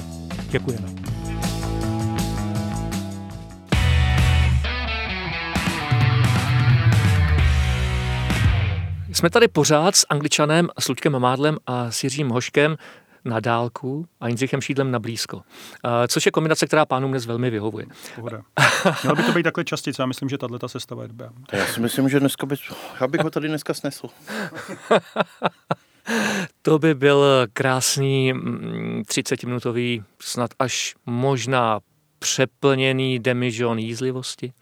Děkujeme. 0.50 0.88
Jsme 9.14 9.30
tady 9.30 9.48
pořád 9.48 9.96
s 9.96 10.06
Angličanem, 10.10 10.70
s 10.80 10.88
Luďkem 10.88 11.20
Mádlem 11.20 11.58
a 11.68 11.92
s 11.92 12.04
Jiřím 12.04 12.30
Hoškem 12.30 12.76
na 13.26 13.40
dálku 13.40 14.06
a 14.20 14.28
Jindřichem 14.28 14.62
Šídlem 14.62 14.92
na 14.92 15.00
blízko. 15.00 15.42
A 15.84 16.08
Což 16.08 16.26
je 16.26 16.32
kombinace, 16.32 16.68
která 16.68 16.86
pánům 16.86 17.12
dnes 17.12 17.26
velmi 17.26 17.50
vyhovuje. 17.50 17.86
Pohoda. 18.16 18.42
Mělo 19.04 19.16
by 19.16 19.24
to 19.24 19.32
být 19.32 19.44
takhle 19.44 19.64
častěji, 19.64 19.94
já 20.00 20.06
myslím, 20.06 20.30
že 20.30 20.38
tahle 20.38 20.60
ta 20.60 20.68
sestava 20.68 21.02
je 21.02 21.08
dobrá. 21.08 21.30
Já 21.52 21.66
si 21.66 21.80
myslím, 21.80 22.10
že 22.10 22.20
dneska 22.20 22.46
by, 22.46 22.56
já 23.02 23.08
bych 23.08 23.22
ho 23.22 23.30
tady 23.30 23.48
dneska 23.48 23.74
snesl. 23.74 24.08
To 26.62 26.80
by 26.80 26.96
byl 26.96 27.26
krásný 27.54 28.34
mm, 28.34 29.02
30-minutový, 29.08 30.04
snad 30.22 30.52
až 30.60 30.96
možná 31.06 31.80
přeplněný 32.20 33.20
demižon 33.20 33.80
jízlivosti. 33.80 34.54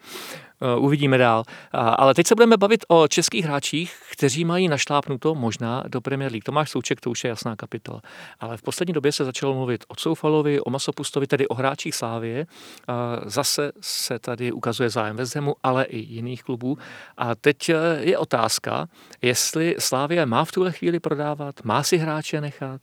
Uh, 0.77 0.83
Uvidíme 0.85 1.17
dál. 1.17 1.43
A- 1.71 1.89
Ale 1.89 2.13
teď 2.13 2.27
se 2.27 2.35
budeme 2.35 2.57
bavit 2.57 2.85
o 2.87 3.07
českých 3.07 3.45
hráčích, 3.45 3.95
kteří 4.11 4.45
mají 4.45 4.67
našlápnuto 4.67 5.35
možná 5.35 5.83
do 5.87 6.01
Premier 6.01 6.31
League. 6.31 6.43
Tomáš 6.43 6.69
Souček, 6.71 7.01
to 7.01 7.09
už 7.09 7.23
je 7.23 7.27
jasná 7.27 7.55
kapitola. 7.55 8.01
Ale 8.39 8.57
v 8.57 8.61
poslední 8.61 8.93
době 8.93 9.11
se 9.11 9.25
začalo 9.25 9.53
mluvit 9.53 9.83
o 9.87 9.95
Coufalovi, 9.95 10.61
o 10.61 10.69
Masopustovi, 10.69 11.27
tedy 11.27 11.47
o 11.47 11.53
hráčích 11.53 11.95
Slávie. 11.95 12.45
A 12.87 13.17
Zase 13.25 13.71
se 13.81 14.19
tady 14.19 14.51
ukazuje 14.51 14.89
zájem 14.89 15.15
West 15.15 15.35
Hamu, 15.35 15.55
ale 15.63 15.83
i 15.83 15.97
jiných 15.97 16.43
klubů. 16.43 16.77
A 17.17 17.35
teď 17.35 17.69
eh, 17.69 17.75
je 17.99 18.17
otázka, 18.17 18.87
jestli 19.21 19.75
Slávia 19.79 20.25
má 20.25 20.45
v 20.45 20.51
tuhle 20.51 20.71
chvíli 20.71 20.99
prodávat, 20.99 21.55
má 21.63 21.83
si 21.83 21.97
hráče 21.97 22.41
nechat. 22.41 22.81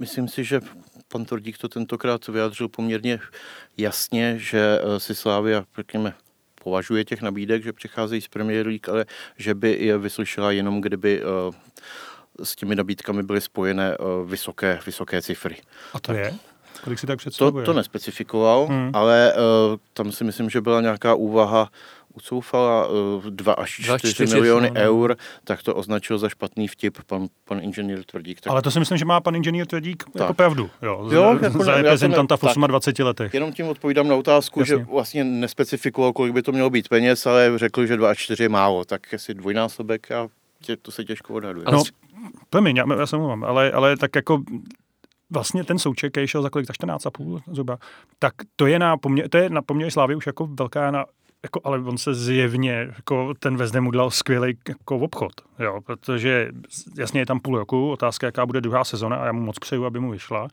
Myslím 0.00 0.28
si, 0.28 0.44
že 0.44 0.60
pan 1.08 1.24
Tordík 1.24 1.58
to 1.58 1.68
tentokrát 1.68 2.26
vyjádřil 2.28 2.68
poměrně 2.68 3.20
jasně, 3.76 4.38
že 4.38 4.80
eh, 4.82 5.00
si 5.00 5.14
Slávia, 5.14 5.64
řekněme, 5.76 6.14
považuje 6.64 7.04
těch 7.04 7.22
nabídek, 7.22 7.62
že 7.62 7.72
přicházejí 7.72 8.20
z 8.20 8.28
Premier 8.28 8.66
League, 8.66 8.88
ale 8.88 9.06
že 9.36 9.54
by 9.54 9.76
je 9.80 9.98
vyslyšela 9.98 10.50
jenom, 10.52 10.80
kdyby 10.80 11.22
eh, 11.22 12.44
s 12.44 12.56
těmi 12.56 12.74
nabídkami 12.76 13.22
byly 13.22 13.40
spojené 13.40 13.92
eh, 13.94 13.96
vysoké, 14.26 14.78
vysoké 14.86 15.22
cifry. 15.22 15.56
A 15.92 16.00
to 16.00 16.12
je? 16.12 16.34
Kolik 16.84 16.98
si 16.98 17.06
tak 17.06 17.16
To, 17.16 17.18
představuje? 17.18 17.64
to 17.64 17.72
nespecifikoval, 17.72 18.66
Hmm. 18.66 18.78
hmm. 18.82 18.90
ale 18.94 19.32
uh, 19.34 19.76
tam 19.92 20.12
si 20.12 20.24
myslím, 20.24 20.50
že 20.50 20.60
byla 20.60 20.80
nějaká 20.80 21.14
úvaha 21.14 21.70
ucoufala 22.18 22.86
uh, 22.86 23.24
2 23.30 23.52
až 23.52 23.80
Dva 23.84 23.94
až 23.94 24.00
4 24.00 24.14
čtyři, 24.14 24.34
miliony 24.34 24.68
no, 24.70 24.74
no. 24.74 24.80
eur, 24.80 25.16
tak 25.44 25.62
to 25.62 25.74
označil 25.74 26.18
za 26.18 26.28
špatný 26.28 26.68
vtip 26.68 26.98
pan, 27.06 27.26
pan 27.44 27.60
inženýr 27.62 28.04
Tvrdík. 28.04 28.40
Tak 28.40 28.50
Ale 28.50 28.62
to 28.62 28.70
si 28.70 28.78
myslím, 28.78 28.98
že 28.98 29.04
má 29.04 29.20
pan 29.20 29.36
inženýr 29.36 29.66
Tvrdík 29.66 30.04
jako 30.14 30.28
Tak. 30.28 30.36
pravdu. 30.36 30.70
Jo, 30.82 31.08
Jo, 31.12 31.36
z- 31.38 31.42
jako 31.42 31.64
za 31.64 31.74
reprezentanta 31.74 32.36
v 32.36 32.40
28 32.40 33.02
letech. 33.04 33.34
Jenom 33.34 33.52
tím 33.52 33.68
odpovídám 33.68 34.08
na 34.08 34.14
otázku, 34.14 34.60
Jasně. 34.60 34.76
že 34.78 34.84
vlastně 34.84 35.24
nespecifikoval, 35.24 36.12
kolik 36.12 36.34
by 36.34 36.42
to 36.42 36.52
mělo 36.52 36.70
být 36.70 36.88
peněz, 36.88 37.26
ale 37.26 37.52
řekl, 37.58 37.86
že 37.86 37.96
2 37.96 38.10
až 38.10 38.18
4 38.18 38.42
je 38.42 38.48
málo, 38.48 38.84
tak 38.84 39.12
jestli 39.12 39.34
dvojnásobek 39.34 40.10
a 40.12 40.28
tě, 40.62 40.76
to 40.76 40.90
se 40.90 41.04
těžko 41.04 41.34
odhaduje. 41.34 41.66
No, 41.72 41.82
promiň, 42.50 42.76
já, 42.76 42.84
já 42.98 43.06
se 43.06 43.16
mluvám, 43.16 43.44
ale, 43.44 43.72
ale 43.72 43.96
tak 43.96 44.16
jako 44.16 44.42
vlastně 45.30 45.64
ten 45.64 45.78
souček, 45.78 46.12
který 46.12 46.26
šel 46.26 46.42
za 46.42 46.50
kolik, 46.50 46.66
za 46.66 46.72
14,5 46.72 47.40
zhruba, 47.52 47.78
tak 48.18 48.32
to 48.56 48.66
je 48.66 48.78
na 48.78 48.96
poměr, 48.96 49.28
to 49.28 49.38
je 49.38 49.50
na 49.50 49.62
poměr 49.62 49.90
Slávy 49.90 50.14
už 50.14 50.26
jako 50.26 50.46
velká 50.46 50.90
na, 50.90 51.04
jako, 51.42 51.60
ale 51.64 51.78
on 51.78 51.98
se 51.98 52.14
zjevně, 52.14 52.88
jako 52.96 53.34
ten 53.38 53.56
Vezdem 53.56 53.86
udělal 53.86 54.10
skvělý 54.10 54.58
jako 54.68 54.96
obchod, 54.98 55.32
jo, 55.58 55.80
protože 55.86 56.48
jasně 56.98 57.20
je 57.20 57.26
tam 57.26 57.40
půl 57.40 57.58
roku, 57.58 57.90
otázka, 57.90 58.26
jaká 58.26 58.46
bude 58.46 58.60
druhá 58.60 58.84
sezona 58.84 59.16
a 59.16 59.26
já 59.26 59.32
mu 59.32 59.40
moc 59.40 59.58
přeju, 59.58 59.84
aby 59.84 60.00
mu 60.00 60.10
vyšla, 60.10 60.48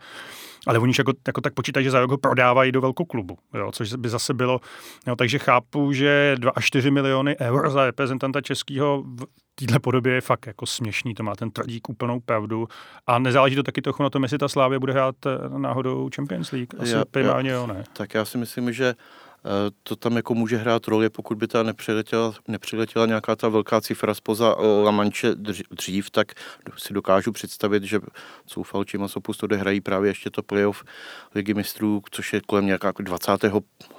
ale 0.67 0.79
oni 0.79 0.93
jako, 0.97 1.13
jako 1.27 1.41
tak 1.41 1.53
počítají, 1.53 1.83
že 1.83 1.91
za 1.91 1.99
rok 1.99 2.11
ho 2.11 2.17
prodávají 2.17 2.71
do 2.71 2.81
velkou 2.81 3.05
klubu, 3.05 3.37
jo, 3.53 3.71
což 3.71 3.93
by 3.93 4.09
zase 4.09 4.33
bylo, 4.33 4.59
jo, 5.07 5.15
takže 5.15 5.39
chápu, 5.39 5.93
že 5.93 6.35
2 6.39 6.51
až 6.55 6.65
4 6.65 6.91
miliony 6.91 7.35
eur 7.39 7.69
za 7.69 7.85
reprezentanta 7.85 8.41
českého 8.41 9.03
v 9.03 9.25
téhle 9.55 9.79
podobě 9.79 10.13
je 10.13 10.21
fakt 10.21 10.47
jako 10.47 10.65
směšný, 10.65 11.13
to 11.13 11.23
má 11.23 11.35
ten 11.35 11.51
tvrdík 11.51 11.89
úplnou 11.89 12.19
pravdu 12.19 12.67
a 13.07 13.19
nezáleží 13.19 13.55
to 13.55 13.63
taky 13.63 13.81
trochu 13.81 14.03
na 14.03 14.09
tom, 14.09 14.23
jestli 14.23 14.37
ta 14.37 14.47
Slávě 14.47 14.79
bude 14.79 14.93
hrát 14.93 15.15
eh, 15.25 15.59
náhodou 15.59 16.09
Champions 16.15 16.51
League, 16.51 16.69
asi 16.79 16.91
Já- 16.91 16.97
já- 16.97 17.05
primárně 17.05 17.51
jo, 17.51 17.67
ne. 17.67 17.83
Tak 17.93 18.13
já 18.13 18.25
si 18.25 18.37
myslím, 18.37 18.73
že 18.73 18.93
to 19.83 19.95
tam 19.95 20.15
jako 20.15 20.33
může 20.33 20.57
hrát 20.57 20.87
roli, 20.87 21.09
pokud 21.09 21.37
by 21.37 21.47
ta 21.47 21.63
nepřiletěla, 21.63 22.33
nepřiletěla 22.47 23.05
nějaká 23.05 23.35
ta 23.35 23.49
velká 23.49 23.81
cifra 23.81 24.13
spoza 24.13 24.55
eh, 24.59 24.83
La 24.83 24.91
Manche 24.91 25.35
dřív, 25.71 26.09
tak 26.09 26.27
si 26.77 26.93
dokážu 26.93 27.31
představit, 27.31 27.83
že 27.83 27.99
Coufal 28.45 28.83
či 28.83 28.97
Masopust 28.97 29.43
odehrají 29.43 29.81
právě 29.81 30.09
ještě 30.09 30.29
to 30.29 30.43
playoff 30.43 30.83
ligy 31.35 31.53
mistrů, 31.53 32.03
což 32.11 32.33
je 32.33 32.41
kolem 32.41 32.65
nějaká 32.65 32.93
20. 32.99 33.31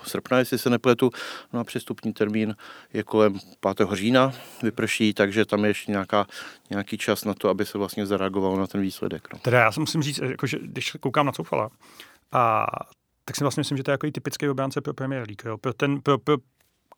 srpna, 0.03 0.39
jestli 0.39 0.59
se 0.59 0.71
nepletu. 0.71 1.11
No 1.53 1.61
a 1.61 1.65
přestupní 1.65 2.13
termín 2.13 2.57
je 2.93 3.03
kolem 3.03 3.39
5. 3.77 3.89
října, 3.93 4.33
vyprší, 4.63 5.15
takže 5.15 5.45
tam 5.45 5.65
je 5.65 5.71
ještě 5.71 5.93
nějaká, 5.93 6.27
nějaký 6.71 6.99
čas 6.99 7.25
na 7.25 7.35
to, 7.35 7.49
aby 7.49 7.67
se 7.67 7.79
vlastně 7.79 8.07
zareagovalo 8.07 8.59
na 8.59 8.67
ten 8.67 8.81
výsledek. 8.81 9.29
No. 9.33 9.39
Teda 9.39 9.59
já 9.59 9.73
si 9.73 9.81
musím 9.81 10.03
říct, 10.03 10.19
jako, 10.19 10.47
že 10.47 10.59
když 10.63 10.97
koukám 11.01 11.27
na 11.27 11.33
Coufala, 11.33 11.71
a 12.33 12.67
tak 13.29 13.37
si 13.37 13.45
vlastně 13.45 13.61
myslím, 13.61 13.77
že 13.77 13.83
to 13.83 13.91
je 13.91 13.93
jako 13.93 14.11
typický 14.11 14.49
obránce 14.49 14.81
pro 14.81 14.95
Premier 14.95 15.23
League. 15.23 15.43
Jo. 15.45 15.59
Pro, 15.59 15.73
ten, 15.73 16.01
pro, 16.01 16.19
pro 16.19 16.37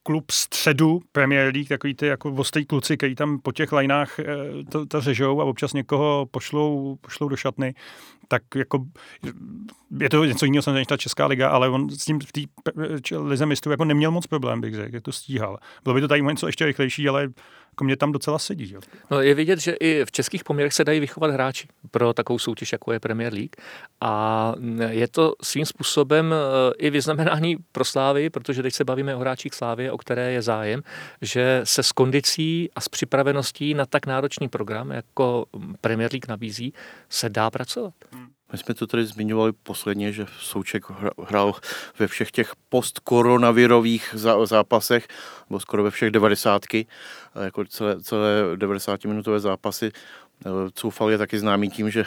klub 0.08 0.30
středu 0.30 1.00
Premier 1.12 1.54
League, 1.54 1.68
takový 1.68 1.94
ty 1.94 2.06
jako 2.06 2.32
ostej 2.32 2.64
kluci, 2.64 2.96
kteří 2.96 3.14
tam 3.14 3.38
po 3.38 3.52
těch 3.52 3.72
lajnách 3.72 4.18
eh, 4.18 4.24
to, 4.70 4.86
to 4.86 5.00
řežou 5.00 5.40
a 5.40 5.44
občas 5.44 5.72
někoho 5.72 6.26
pošlou, 6.30 6.96
pošlou 7.00 7.28
do 7.28 7.36
šatny, 7.36 7.74
tak 8.28 8.42
jako 8.54 8.86
je 10.00 10.10
to 10.10 10.24
něco 10.24 10.44
jiného 10.44 10.72
než 10.72 10.86
ta 10.86 10.96
Česká 10.96 11.26
liga, 11.26 11.48
ale 11.48 11.68
on 11.68 11.90
s 11.90 12.04
tím 12.04 12.20
v 12.20 12.32
té 12.32 12.40
lize 13.18 13.46
mistrů 13.46 13.70
jako 13.70 13.84
neměl 13.84 14.10
moc 14.10 14.26
problém, 14.26 14.60
bych 14.60 14.74
řekl, 14.74 15.00
to 15.00 15.12
stíhal. 15.12 15.58
Bylo 15.84 15.94
by 15.94 16.00
to 16.00 16.08
tady 16.08 16.22
něco 16.22 16.46
ještě 16.46 16.66
rychlejší, 16.66 17.08
ale 17.08 17.28
jako 17.78 17.84
mě 17.84 17.96
tam 17.96 18.12
docela 18.12 18.38
sedí. 18.38 18.72
Jo. 18.72 18.80
No, 19.10 19.20
je 19.20 19.34
vidět, 19.34 19.60
že 19.60 19.72
i 19.72 20.04
v 20.04 20.12
českých 20.12 20.44
poměrech 20.44 20.72
se 20.72 20.84
dají 20.84 21.00
vychovat 21.00 21.30
hráči 21.30 21.68
pro 21.90 22.12
takovou 22.12 22.38
soutěž, 22.38 22.72
jako 22.72 22.92
je 22.92 23.00
Premier 23.00 23.32
League. 23.32 23.56
A 24.00 24.54
je 24.88 25.08
to 25.08 25.34
svým 25.42 25.66
způsobem 25.66 26.34
eh, 26.34 26.74
i 26.78 26.90
vyznamenání 26.90 27.56
pro 27.72 27.84
Slávy, 27.84 28.30
protože 28.30 28.62
teď 28.62 28.74
se 28.74 28.84
bavíme 28.84 29.16
o 29.16 29.18
hráčích 29.18 29.54
Slávy, 29.54 29.90
o 29.90 29.97
které 29.98 30.32
je 30.32 30.42
zájem, 30.42 30.82
že 31.22 31.60
se 31.64 31.82
s 31.82 31.92
kondicí 31.92 32.70
a 32.74 32.80
s 32.80 32.88
připraveností 32.88 33.74
na 33.74 33.86
tak 33.86 34.06
náročný 34.06 34.48
program, 34.48 34.90
jako 34.90 35.46
Premier 35.80 36.12
League 36.12 36.28
nabízí, 36.28 36.72
se 37.08 37.28
dá 37.28 37.50
pracovat. 37.50 37.94
My 38.52 38.58
jsme 38.58 38.74
to 38.74 38.86
tady 38.86 39.06
zmiňovali 39.06 39.52
posledně, 39.62 40.12
že 40.12 40.26
Souček 40.38 40.84
hrál 41.28 41.54
ve 41.98 42.06
všech 42.06 42.30
těch 42.30 42.52
postkoronavirových 42.68 44.14
zápasech, 44.44 45.08
nebo 45.50 45.60
skoro 45.60 45.82
ve 45.82 45.90
všech 45.90 46.10
devadesátky, 46.10 46.86
jako 47.44 47.64
celé, 47.64 48.02
celé 48.02 48.56
90-minutové 48.56 49.38
zápasy. 49.38 49.92
Coufal 50.74 51.10
je 51.10 51.18
taky 51.18 51.38
známý 51.38 51.70
tím, 51.70 51.90
že 51.90 52.04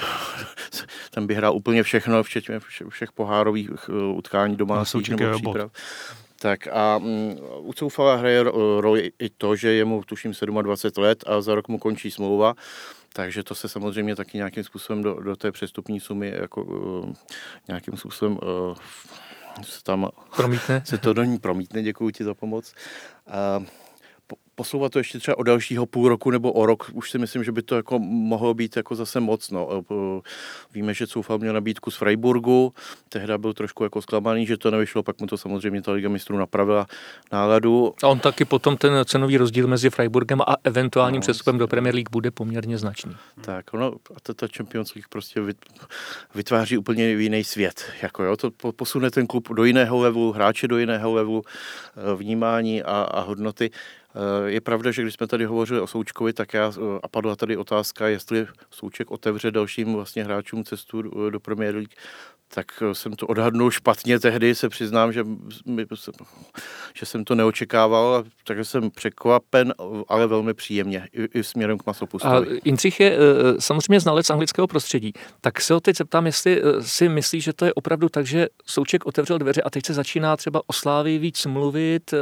tam 1.11 1.27
by 1.27 1.35
hrál 1.35 1.55
úplně 1.55 1.83
všechno, 1.83 2.23
včetně 2.23 2.59
všech 2.89 3.11
pohárových 3.11 3.69
eh, 3.89 3.93
utkání 4.13 4.55
domácích 4.55 5.09
nebo 5.09 5.31
příprav. 5.31 5.71
Tak 6.41 6.67
a 6.67 6.97
um, 6.97 7.37
u 7.59 7.73
Coufala 7.73 8.15
hraje 8.15 8.43
roli 8.79 9.11
i 9.19 9.29
to, 9.29 9.55
že 9.55 9.73
je 9.73 9.85
mu 9.85 10.03
tuším 10.03 10.33
27 10.61 11.03
let 11.03 11.23
a 11.27 11.41
za 11.41 11.55
rok 11.55 11.67
mu 11.67 11.77
končí 11.79 12.11
smlouva. 12.11 12.55
Takže 13.13 13.43
to 13.43 13.55
se 13.55 13.69
samozřejmě 13.69 14.15
taky 14.15 14.37
nějakým 14.37 14.63
způsobem 14.63 15.03
do, 15.03 15.13
do 15.13 15.35
té 15.35 15.51
přestupní 15.51 15.99
sumy 15.99 16.33
jako 16.41 16.63
uh, 16.63 17.13
nějakým 17.67 17.97
způsobem 17.97 18.33
uh, 18.33 18.75
se 19.61 19.83
tam 19.83 20.09
promítne. 20.35 20.81
se 20.85 20.97
to 20.97 21.13
do 21.13 21.23
ní 21.23 21.39
promítne, 21.39 21.83
děkuji 21.83 22.09
ti 22.09 22.23
za 22.23 22.33
pomoc. 22.33 22.73
Uh, 23.59 23.65
posouvat 24.55 24.91
to 24.91 24.99
ještě 24.99 25.19
třeba 25.19 25.37
o 25.37 25.43
dalšího 25.43 25.85
půl 25.85 26.09
roku 26.09 26.31
nebo 26.31 26.51
o 26.51 26.65
rok, 26.65 26.89
už 26.93 27.11
si 27.11 27.17
myslím, 27.17 27.43
že 27.43 27.51
by 27.51 27.61
to 27.61 27.75
jako 27.75 27.99
mohlo 27.99 28.53
být 28.53 28.77
jako 28.77 28.95
zase 28.95 29.19
moc. 29.19 29.51
No. 29.51 29.83
Víme, 30.73 30.93
že 30.93 31.07
Coufal 31.07 31.37
měl 31.37 31.53
nabídku 31.53 31.91
z 31.91 31.95
Freiburgu, 31.95 32.73
tehdy 33.09 33.37
byl 33.37 33.53
trošku 33.53 33.83
jako 33.83 34.01
zklamaný, 34.01 34.45
že 34.45 34.57
to 34.57 34.71
nevyšlo, 34.71 35.03
pak 35.03 35.21
mu 35.21 35.27
to 35.27 35.37
samozřejmě 35.37 35.81
ta 35.81 35.91
Liga 35.91 36.09
mistrů 36.09 36.37
napravila 36.37 36.87
náladu. 37.31 37.93
A 38.03 38.07
on 38.07 38.19
taky 38.19 38.45
potom 38.45 38.77
ten 38.77 38.93
cenový 39.05 39.37
rozdíl 39.37 39.67
mezi 39.67 39.89
Freiburgem 39.89 40.41
a 40.41 40.55
eventuálním 40.63 41.19
no, 41.19 41.21
přestupem 41.21 41.57
do 41.57 41.67
Premier 41.67 41.95
League 41.95 42.11
bude 42.11 42.31
poměrně 42.31 42.77
značný. 42.77 43.15
Tak, 43.41 43.73
no, 43.73 43.93
a 44.15 44.33
ta 44.33 44.47
Champions 44.57 44.93
League 44.95 45.07
prostě 45.09 45.41
vytváří 46.35 46.77
úplně 46.77 47.09
jiný 47.09 47.43
svět. 47.43 47.91
Jako, 48.01 48.23
jo, 48.23 48.37
to 48.37 48.51
posune 48.71 49.11
ten 49.11 49.27
klub 49.27 49.49
do 49.49 49.63
jiného 49.63 49.99
levelu, 49.99 50.31
hráče 50.31 50.67
do 50.67 50.77
jiného 50.77 51.13
levelu, 51.13 51.43
eh, 51.43 52.15
vnímání 52.15 52.83
a, 52.83 53.01
a 53.01 53.21
hodnoty. 53.21 53.71
Je 54.45 54.61
pravda, 54.61 54.91
že 54.91 55.01
když 55.01 55.13
jsme 55.13 55.27
tady 55.27 55.45
hovořili 55.45 55.79
o 55.81 55.87
Součkovi, 55.87 56.33
tak 56.33 56.53
já, 56.53 56.73
a 57.03 57.07
padla 57.07 57.35
tady 57.35 57.57
otázka, 57.57 58.07
jestli 58.07 58.47
Souček 58.71 59.11
otevře 59.11 59.51
dalším 59.51 59.93
vlastně 59.93 60.23
hráčům 60.23 60.63
cestu 60.63 61.01
do 61.29 61.39
Premier 61.39 61.75
League, 61.75 61.93
tak 62.53 62.83
jsem 62.93 63.13
to 63.13 63.27
odhadnul 63.27 63.71
špatně 63.71 64.19
tehdy, 64.19 64.55
se 64.55 64.69
přiznám, 64.69 65.13
že, 65.13 65.23
že 66.93 67.05
jsem 67.05 67.23
to 67.23 67.35
neočekával, 67.35 68.23
takže 68.43 68.65
jsem 68.65 68.91
překvapen, 68.91 69.73
ale 70.07 70.27
velmi 70.27 70.53
příjemně, 70.53 71.07
i, 71.13 71.39
i 71.39 71.43
směrem 71.43 71.77
k 71.77 71.85
Masopustovi. 71.85 72.59
A 72.59 72.59
Jindřich 72.65 72.99
je 72.99 73.17
samozřejmě 73.59 73.99
znalec 73.99 74.29
anglického 74.29 74.67
prostředí, 74.67 75.13
tak 75.41 75.61
se 75.61 75.73
ho 75.73 75.79
teď 75.79 75.97
zeptám, 75.97 76.25
jestli 76.25 76.61
si 76.79 77.09
myslí, 77.09 77.41
že 77.41 77.53
to 77.53 77.65
je 77.65 77.73
opravdu 77.73 78.09
tak, 78.09 78.25
že 78.25 78.47
Souček 78.65 79.05
otevřel 79.05 79.37
dveře 79.37 79.61
a 79.61 79.69
teď 79.69 79.85
se 79.85 79.93
začíná 79.93 80.37
třeba 80.37 80.61
o 80.67 80.73
Slávii 80.73 81.19
víc 81.19 81.45
mluvit, 81.45 82.13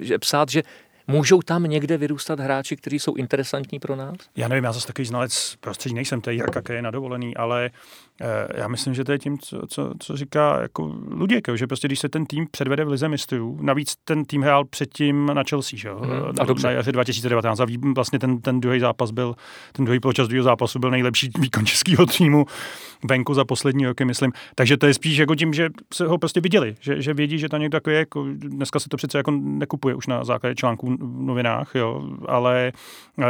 že 0.00 0.18
psát, 0.18 0.48
že 0.48 0.62
Můžou 1.10 1.42
tam 1.42 1.64
někde 1.64 1.96
vyrůstat 1.96 2.40
hráči, 2.40 2.76
kteří 2.76 2.98
jsou 2.98 3.14
interesantní 3.14 3.78
pro 3.78 3.96
nás? 3.96 4.16
Já 4.36 4.48
nevím, 4.48 4.64
já 4.64 4.72
zase 4.72 4.86
takový 4.86 5.06
znalec 5.06 5.56
prostředí 5.60 5.94
nejsem, 5.94 6.20
to 6.20 6.30
je 6.30 6.34
Jirka, 6.34 6.72
je 6.72 6.82
na 6.82 6.90
dovolený, 6.90 7.36
ale 7.36 7.70
Eh, 8.20 8.60
já 8.60 8.68
myslím, 8.68 8.94
že 8.94 9.04
to 9.04 9.12
je 9.12 9.18
tím, 9.18 9.38
co, 9.38 9.60
co, 9.68 9.92
co 9.98 10.16
říká 10.16 10.62
jako 10.62 10.94
Luděk, 11.10 11.48
že 11.54 11.66
prostě 11.66 11.88
když 11.88 11.98
se 11.98 12.08
ten 12.08 12.26
tým 12.26 12.46
předvede 12.50 12.84
v 12.84 12.88
Lize 12.88 13.08
mistrů, 13.08 13.58
navíc 13.60 13.94
ten 14.04 14.24
tým 14.24 14.42
hrál 14.42 14.64
předtím 14.64 15.26
na 15.34 15.42
Chelsea, 15.50 15.78
že? 15.78 15.90
Hmm, 15.90 16.10
a 16.40 16.44
dobře. 16.44 16.66
na 16.66 16.72
jaře 16.72 16.92
2019 16.92 17.60
a 17.60 17.66
vlastně 17.94 18.18
ten, 18.18 18.40
ten 18.40 18.60
druhý 18.60 18.80
zápas 18.80 19.10
byl, 19.10 19.34
ten 19.72 19.84
druhý 19.84 20.00
poločas 20.00 20.28
druhého 20.28 20.44
zápasu 20.44 20.78
byl 20.78 20.90
nejlepší 20.90 21.30
výkon 21.38 21.66
českého 21.66 22.06
týmu 22.06 22.46
venku 23.08 23.34
za 23.34 23.44
poslední 23.44 23.86
roky, 23.86 24.04
myslím. 24.04 24.32
Takže 24.54 24.76
to 24.76 24.86
je 24.86 24.94
spíš 24.94 25.16
jako 25.16 25.34
tím, 25.34 25.52
že 25.54 25.68
se 25.94 26.06
ho 26.06 26.18
prostě 26.18 26.40
viděli, 26.40 26.74
že, 26.80 27.02
že 27.02 27.14
vědí, 27.14 27.38
že 27.38 27.48
to 27.48 27.56
někdo 27.56 27.76
takový 27.76 27.96
jako, 27.96 28.26
dneska 28.32 28.78
se 28.78 28.88
to 28.88 28.96
přece 28.96 29.18
jako 29.18 29.30
nekupuje 29.30 29.94
už 29.94 30.06
na 30.06 30.24
základě 30.24 30.54
článků 30.54 30.96
v 30.98 31.22
novinách, 31.22 31.74
jo, 31.74 32.02
ale 32.28 32.72
eh, 33.18 33.24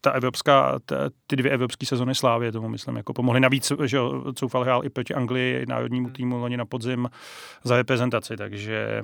ta 0.00 0.10
evropská, 0.10 0.78
ta, 0.84 0.96
ty 1.26 1.36
dvě 1.36 1.52
evropské 1.52 1.86
sezony 1.86 2.14
Slávě 2.14 2.52
tomu 2.52 2.68
myslím 2.68 2.96
jako 2.96 3.12
pomohly. 3.12 3.40
Navíc, 3.40 3.72
že 3.84 3.98
Coufal 4.34 4.62
hrál 4.62 4.84
i 4.84 4.90
proti 4.90 5.14
Anglii, 5.14 5.66
národnímu 5.68 6.10
týmu 6.10 6.36
loni 6.36 6.56
na 6.56 6.64
podzim 6.64 7.10
za 7.64 7.76
reprezentaci, 7.76 8.36
takže 8.36 9.02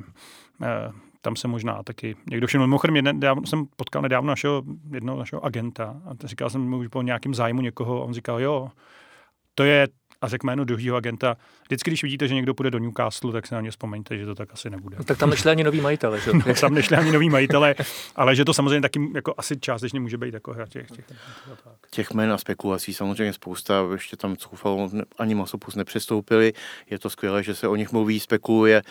eh, 0.62 0.92
tam 1.20 1.37
se 1.37 1.48
možná 1.48 1.83
taky 1.83 2.16
někdo 2.31 2.46
všiml. 2.46 2.66
Mimochodem, 2.66 3.05
nedávno, 3.05 3.46
jsem 3.46 3.66
potkal 3.76 4.02
nedávno 4.02 4.28
našeho, 4.28 4.62
jednoho 4.90 5.18
našeho 5.18 5.44
agenta 5.44 6.00
a 6.05 6.26
říkal 6.26 6.50
jsem 6.50 6.70
mu 6.70 6.88
po 6.88 7.02
nějakým 7.02 7.35
zájmu 7.35 7.61
někoho 7.61 8.02
a 8.02 8.05
on 8.05 8.14
říkal, 8.14 8.40
jo, 8.40 8.70
to 9.55 9.64
je 9.64 9.88
a 10.23 10.29
řekl 10.29 10.47
jméno 10.47 10.65
druhého 10.65 10.97
agenta. 10.97 11.37
Vždycky, 11.65 11.91
když 11.91 12.03
vidíte, 12.03 12.29
že 12.29 12.35
někdo 12.35 12.55
půjde 12.55 12.71
do 12.71 12.79
Newcastle, 12.79 13.33
tak 13.33 13.47
se 13.47 13.55
na 13.55 13.61
ně 13.61 13.71
vzpomeňte, 13.71 14.19
že 14.19 14.27
to 14.27 14.35
tak 14.35 14.49
asi 14.53 14.71
nebude. 14.71 14.97
No, 14.99 15.05
tak 15.05 15.19
tam 15.19 15.31
nešli 15.31 15.51
ani 15.51 15.65
nový 15.65 15.81
majitele, 15.81 16.21
že? 16.21 16.31
no, 16.47 16.55
tam 16.61 16.75
nešli 16.75 16.97
ani 16.97 17.13
nový 17.13 17.31
majitele, 17.31 17.75
ale 18.17 18.37
že 18.37 18.45
to 18.45 18.55
samozřejmě 18.55 18.81
taky 18.81 19.11
jako 19.15 19.35
asi 19.37 19.61
částečně 19.61 20.01
může 20.01 20.19
být 20.19 20.35
jako 20.35 20.53
hra 20.53 20.67
těch, 20.67 20.91
těch, 20.91 21.05
těch 21.91 22.11
jmen 22.11 22.33
a 22.33 22.39
spekulací 22.39 22.95
samozřejmě 22.95 23.33
spousta, 23.33 23.83
ještě 23.93 24.17
tam 24.17 24.37
Coufal 24.37 24.91
ani 25.19 25.35
Masopus 25.35 25.75
nepřestoupili, 25.75 26.53
je 26.91 26.99
to 26.99 27.11
skvělé, 27.11 27.43
že 27.43 27.55
se 27.55 27.69
o 27.69 27.77
nich 27.77 27.93
mluví, 27.93 28.21
spekuluje, 28.21 28.83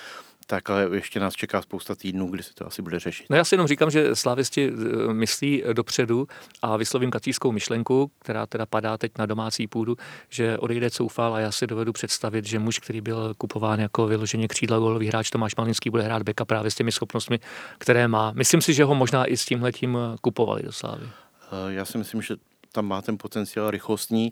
tak 0.51 0.69
ale 0.69 0.89
ještě 0.93 1.19
nás 1.19 1.33
čeká 1.33 1.61
spousta 1.61 1.95
týdnů, 1.95 2.27
kdy 2.27 2.43
se 2.43 2.53
to 2.53 2.67
asi 2.67 2.81
bude 2.81 2.99
řešit. 2.99 3.25
No 3.29 3.35
já 3.35 3.43
si 3.43 3.53
jenom 3.55 3.67
říkám, 3.67 3.91
že 3.91 4.15
slavisti 4.15 4.71
eh, 4.71 5.13
myslí 5.13 5.63
dopředu 5.73 6.27
a 6.61 6.77
vyslovím 6.77 7.11
kacískou 7.11 7.51
myšlenku, 7.51 8.11
která 8.19 8.45
teda 8.45 8.65
padá 8.65 8.97
teď 8.97 9.11
na 9.19 9.25
domácí 9.25 9.67
půdu, 9.67 9.97
že 10.29 10.57
odejde 10.57 10.89
Coufal 10.89 11.35
a 11.35 11.39
já 11.39 11.51
si 11.51 11.67
dovedu 11.67 11.93
představit, 11.93 12.45
že 12.45 12.59
muž, 12.59 12.79
který 12.79 13.01
byl 13.01 13.33
kupován 13.37 13.79
jako 13.79 14.07
vyloženě 14.07 14.47
křídla 14.47 14.79
golový 14.79 15.07
hráč 15.07 15.29
Tomáš 15.29 15.55
Malinský, 15.55 15.89
bude 15.89 16.03
hrát 16.03 16.23
beka 16.23 16.45
právě 16.45 16.71
s 16.71 16.75
těmi 16.75 16.91
schopnostmi, 16.91 17.39
které 17.77 18.07
má. 18.07 18.31
Myslím 18.35 18.61
si, 18.61 18.73
že 18.73 18.83
ho 18.83 18.95
možná 18.95 19.25
i 19.25 19.37
s 19.37 19.45
tímhletím 19.45 19.97
eh, 19.97 20.17
kupovali 20.21 20.63
do 20.63 20.71
Slávy. 20.71 21.05
Eh, 21.05 21.73
já 21.73 21.85
si 21.85 21.97
myslím, 21.97 22.21
že 22.21 22.35
tam 22.71 22.85
má 22.85 23.01
ten 23.01 23.17
potenciál 23.17 23.71
rychlostní. 23.71 24.29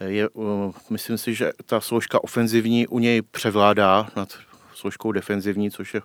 Je, 0.00 0.28
myslím 0.90 1.18
si, 1.18 1.34
že 1.34 1.52
ta 1.66 1.80
složka 1.80 2.24
ofenzivní 2.24 2.86
u 2.86 2.98
něj 2.98 3.22
převládá 3.22 4.08
nad 4.16 4.49
složkou 4.80 5.12
defenzivní, 5.12 5.70
což 5.70 5.94
je 5.94 6.02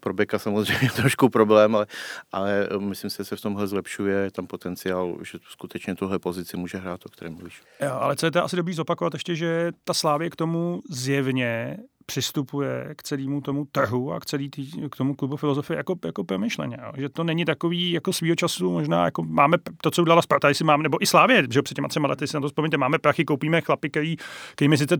pro 0.00 0.14
Beka 0.14 0.38
samozřejmě 0.38 0.90
trošku 0.96 1.28
problém, 1.28 1.76
ale, 1.76 1.86
ale 2.32 2.68
myslím 2.78 3.10
si, 3.10 3.16
že 3.16 3.24
se 3.24 3.36
v 3.36 3.40
tomhle 3.40 3.66
zlepšuje, 3.66 4.16
je 4.16 4.30
tam 4.30 4.46
potenciál, 4.46 5.16
že 5.22 5.38
skutečně 5.50 5.94
tuhle 5.94 6.18
pozici 6.18 6.56
může 6.56 6.78
hrát, 6.78 7.06
o 7.06 7.08
kterém 7.08 7.34
mluvíš. 7.34 7.62
Jo, 7.80 7.92
ale 7.92 8.16
co 8.16 8.26
je 8.26 8.30
to 8.30 8.44
asi 8.44 8.56
dobrý 8.56 8.74
zopakovat 8.74 9.14
ještě, 9.14 9.36
že 9.36 9.72
ta 9.84 9.94
Slávě 9.94 10.30
k 10.30 10.36
tomu 10.36 10.82
zjevně 10.90 11.78
přistupuje 12.10 12.94
k 12.96 13.02
celému 13.02 13.40
tomu 13.40 13.64
trhu 13.72 14.12
a 14.12 14.20
k 14.20 14.26
celý 14.26 14.50
tý, 14.50 14.88
k 14.90 14.96
tomu 14.96 15.14
klubu 15.14 15.36
filozofie 15.36 15.76
jako, 15.76 15.94
jako 16.04 16.24
promyšleně. 16.24 16.76
Jo. 16.82 16.92
Že 16.96 17.08
to 17.08 17.24
není 17.24 17.44
takový 17.44 17.90
jako 17.90 18.12
svýho 18.12 18.36
času, 18.36 18.72
možná 18.72 19.04
jako 19.04 19.22
máme 19.22 19.56
to, 19.80 19.90
co 19.90 20.02
udělala 20.02 20.22
Sparta, 20.22 20.48
jestli 20.48 20.64
máme, 20.64 20.82
nebo 20.82 21.02
i 21.02 21.06
Slávě, 21.06 21.46
že 21.50 21.62
před 21.62 21.74
těma 21.74 21.88
třema 21.88 22.08
lety 22.08 22.26
si 22.26 22.36
na 22.36 22.40
to 22.40 22.48
vzpomínáte, 22.48 22.76
máme 22.76 22.98
prachy, 22.98 23.24
koupíme 23.24 23.60
chlapy, 23.60 23.90
který, 23.90 24.16
který 24.52 24.68
mi 24.68 24.78
sice 24.78 24.96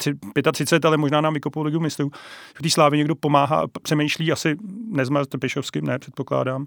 35, 0.53 0.85
ale 0.85 0.97
možná 0.97 1.21
nám 1.21 1.35
vykopou 1.35 1.63
ligu 1.63 1.81
mistrů. 1.81 2.11
V 2.55 2.63
té 2.63 2.71
Slávě 2.71 2.97
někdo 2.97 3.15
pomáhá, 3.15 3.67
přemýšlí, 3.83 4.33
asi 4.33 4.57
nezmar 4.89 5.27
Trpišovským, 5.27 5.87
ne, 5.87 5.99
předpokládám, 5.99 6.67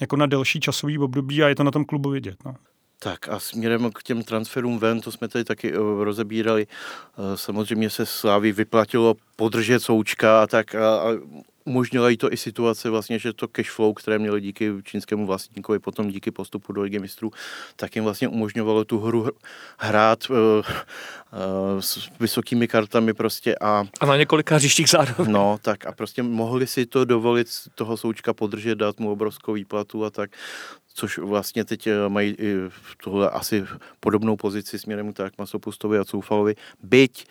jako 0.00 0.16
na 0.16 0.26
delší 0.26 0.60
časový 0.60 0.98
období 0.98 1.42
a 1.42 1.48
je 1.48 1.54
to 1.54 1.64
na 1.64 1.70
tom 1.70 1.84
klubu 1.84 2.10
vidět. 2.10 2.36
No. 2.44 2.54
Tak 3.02 3.28
a 3.28 3.38
směrem 3.38 3.90
k 3.94 4.02
těm 4.02 4.22
transferům 4.22 4.78
ven, 4.78 5.00
to 5.00 5.12
jsme 5.12 5.28
tady 5.28 5.44
taky 5.44 5.78
uh, 5.78 6.02
rozebírali. 6.02 6.66
Uh, 7.16 7.34
samozřejmě 7.34 7.90
se 7.90 8.06
Slávy 8.06 8.52
vyplatilo 8.52 9.14
podržet 9.36 9.80
Součka 9.80 10.42
a 10.42 10.46
tak 10.46 10.74
a, 10.74 10.96
a 10.96 11.06
umožnila 11.64 12.08
jí 12.08 12.16
to 12.16 12.32
i 12.32 12.36
situace 12.36 12.90
vlastně, 12.90 13.18
že 13.18 13.32
to 13.32 13.48
cash 13.48 13.70
flow, 13.70 13.92
které 13.92 14.18
měli 14.18 14.40
díky 14.40 14.72
čínskému 14.84 15.26
vlastníkovi, 15.26 15.78
potom 15.78 16.08
díky 16.08 16.30
postupu 16.30 16.72
do 16.72 16.82
Ligy 16.82 16.98
mistrů, 16.98 17.32
tak 17.76 17.96
jim 17.96 18.04
vlastně 18.04 18.28
umožňovalo 18.28 18.84
tu 18.84 18.98
hru 18.98 19.28
hrát 19.78 20.30
uh, 20.30 20.36
uh, 20.36 20.62
s 21.80 22.08
vysokými 22.20 22.68
kartami 22.68 23.14
prostě 23.14 23.56
a... 23.60 23.84
A 24.00 24.06
na 24.06 24.16
několika 24.16 24.56
hřištích 24.56 24.88
zároveň. 24.88 25.32
No, 25.32 25.58
tak 25.62 25.86
a 25.86 25.92
prostě 25.92 26.22
mohli 26.22 26.66
si 26.66 26.86
to 26.86 27.04
dovolit 27.04 27.48
toho 27.74 27.96
součka 27.96 28.32
podržet, 28.32 28.74
dát 28.74 29.00
mu 29.00 29.12
obrovskou 29.12 29.52
výplatu 29.52 30.04
a 30.04 30.10
tak 30.10 30.30
což 30.94 31.18
vlastně 31.18 31.64
teď 31.64 31.86
eh, 31.86 32.08
mají 32.08 32.36
tohle 33.04 33.30
asi 33.30 33.64
podobnou 34.00 34.36
pozici 34.36 34.78
směrem 34.78 35.12
tak 35.12 35.38
Masopustovi 35.38 35.98
a 35.98 36.04
Coufalovi, 36.04 36.54
byť 36.82 37.26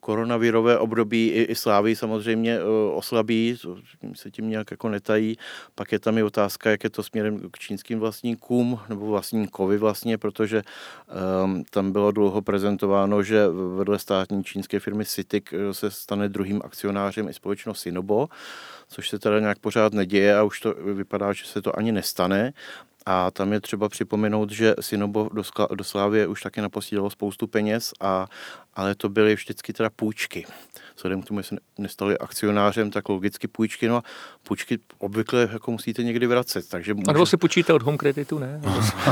koronavirové 0.00 0.78
období 0.78 1.28
i, 1.28 1.42
i 1.42 1.54
Slávy 1.54 1.96
samozřejmě 1.96 2.58
oslabí, 2.92 3.58
to 3.62 3.76
se 4.14 4.30
tím 4.30 4.50
nějak 4.50 4.70
jako 4.70 4.88
netají. 4.88 5.36
Pak 5.74 5.92
je 5.92 5.98
tam 5.98 6.18
i 6.18 6.22
otázka, 6.22 6.70
jak 6.70 6.84
je 6.84 6.90
to 6.90 7.02
směrem 7.02 7.50
k 7.50 7.58
čínským 7.58 7.98
vlastníkům 7.98 8.80
nebo 8.88 9.06
vlastníkovi 9.06 9.78
vlastně, 9.78 10.18
protože 10.18 10.62
um, 11.44 11.64
tam 11.70 11.92
bylo 11.92 12.10
dlouho 12.10 12.42
prezentováno, 12.42 13.22
že 13.22 13.48
vedle 13.76 13.98
státní 13.98 14.44
čínské 14.44 14.80
firmy 14.80 15.04
Citic 15.04 15.44
se 15.72 15.90
stane 15.90 16.28
druhým 16.28 16.60
akcionářem 16.64 17.28
i 17.28 17.34
společnost 17.34 17.80
Sinobo, 17.80 18.28
což 18.88 19.08
se 19.08 19.18
teda 19.18 19.40
nějak 19.40 19.58
pořád 19.58 19.92
neděje 19.92 20.36
a 20.36 20.42
už 20.42 20.60
to 20.60 20.74
vypadá, 20.74 21.32
že 21.32 21.44
se 21.44 21.62
to 21.62 21.78
ani 21.78 21.92
nestane. 21.92 22.52
A 23.10 23.30
tam 23.30 23.52
je 23.52 23.60
třeba 23.60 23.88
připomenout, 23.88 24.50
že 24.50 24.74
Sinobo 24.80 25.30
do, 25.32 25.84
Slávě 25.84 26.26
už 26.26 26.42
taky 26.42 26.60
naposílalo 26.60 27.10
spoustu 27.10 27.46
peněz, 27.46 27.92
a, 28.00 28.26
ale 28.78 28.94
to 28.94 29.08
byly 29.08 29.34
vždycky 29.34 29.72
teda 29.72 29.90
půjčky 29.90 30.46
vzhledem 30.98 31.22
k 31.22 31.26
tomu, 31.26 31.40
že 31.40 31.48
se 31.48 31.56
nestali 31.78 32.18
akcionářem, 32.18 32.90
tak 32.90 33.08
logicky 33.08 33.48
půjčky, 33.48 33.88
no 33.88 33.96
a 33.96 34.02
půjčky 34.42 34.78
obvykle 34.98 35.48
jako 35.52 35.70
musíte 35.70 36.02
někdy 36.02 36.26
vracet. 36.26 36.68
Takže 36.68 36.94
může... 36.94 37.04
A 37.08 37.12
nebo 37.12 37.26
si 37.26 37.36
půjčíte 37.36 37.72
od 37.72 37.82
home 37.82 37.98
kreditu, 37.98 38.38
ne? 38.38 38.60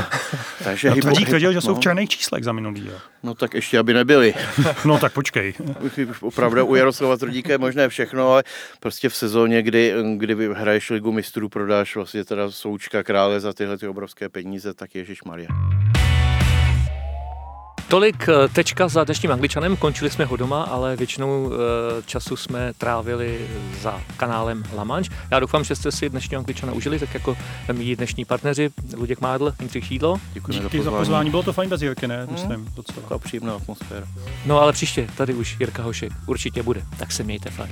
takže 0.63 0.89
hypo... 0.89 1.01
Tvrdí 1.01 1.25
tvrdil, 1.25 1.53
že 1.53 1.61
jsou 1.61 1.73
v 1.73 1.75
no. 1.75 1.81
černých 1.81 2.09
číslech 2.09 2.43
za 2.43 2.51
minulý 2.51 2.89
rok. 2.89 3.01
No 3.23 3.35
tak 3.35 3.53
ještě, 3.53 3.79
aby 3.79 3.93
nebyli. 3.93 4.33
no 4.85 4.99
tak 4.99 5.13
počkej. 5.13 5.53
Opravdu 6.21 6.65
u 6.65 6.75
Jaroslava 6.75 7.17
Tvrdíka 7.17 7.51
je 7.51 7.57
možné 7.57 7.89
všechno, 7.89 8.31
ale 8.31 8.43
prostě 8.79 9.09
v 9.09 9.15
sezóně, 9.15 9.61
kdy, 9.63 9.93
kdy 10.17 10.49
hraješ 10.53 10.89
ligu 10.89 11.11
mistrů, 11.11 11.49
prodáš 11.49 11.95
vlastně 11.95 12.25
teda 12.25 12.51
součka 12.51 13.03
krále 13.03 13.39
za 13.39 13.53
tyhle 13.53 13.77
ty 13.77 13.87
obrovské 13.87 14.29
peníze, 14.29 14.73
tak 14.73 14.95
Ježíš 14.95 15.23
Maria. 15.23 15.49
Tolik 17.87 18.29
eh, 18.29 18.47
tečka 18.47 18.87
za 18.87 19.03
dnešním 19.03 19.31
angličanem, 19.31 19.77
končili 19.77 20.09
jsme 20.09 20.25
ho 20.25 20.37
doma, 20.37 20.63
ale 20.63 20.95
většinou 20.95 21.51
eh, 21.51 21.57
času 22.05 22.35
jsme 22.35 22.73
trávili 22.73 23.47
za 23.81 24.01
kanálem 24.17 24.63
La 24.75 24.83
Manche. 24.83 25.15
Já 25.31 25.39
doufám, 25.39 25.63
že 25.63 25.75
jste 25.75 25.91
si 25.91 26.09
dnešního 26.09 26.39
angličana 26.39 26.73
užili, 26.73 26.99
tak 26.99 27.13
jako 27.13 27.37
mý 27.73 27.95
dnešní 27.95 28.25
partneři 28.25 28.69
Luděk 28.95 29.21
Mádl, 29.21 29.53
Jindřich 29.59 29.85
Šídlo. 29.85 30.17
Děkuji 30.33 30.59
Díky 30.59 30.83
za 30.83 30.91
pozvání, 30.91 31.29
bylo 31.29 31.43
to 31.43 31.53
fajn 31.53 31.69
bez 31.69 31.81
Jirky, 31.81 32.07
ne? 32.07 32.23
Hmm. 32.23 32.33
Myslím, 32.33 32.69
docela. 32.75 33.01
Taková 33.01 33.19
příjemná 33.19 33.55
atmosféra. 33.55 34.07
No 34.45 34.61
ale 34.61 34.73
příště 34.73 35.07
tady 35.17 35.33
už 35.33 35.55
Jirka 35.59 35.83
Hošek 35.83 36.11
určitě 36.25 36.63
bude, 36.63 36.81
tak 36.99 37.11
se 37.11 37.23
mějte 37.23 37.49
fajn. 37.49 37.71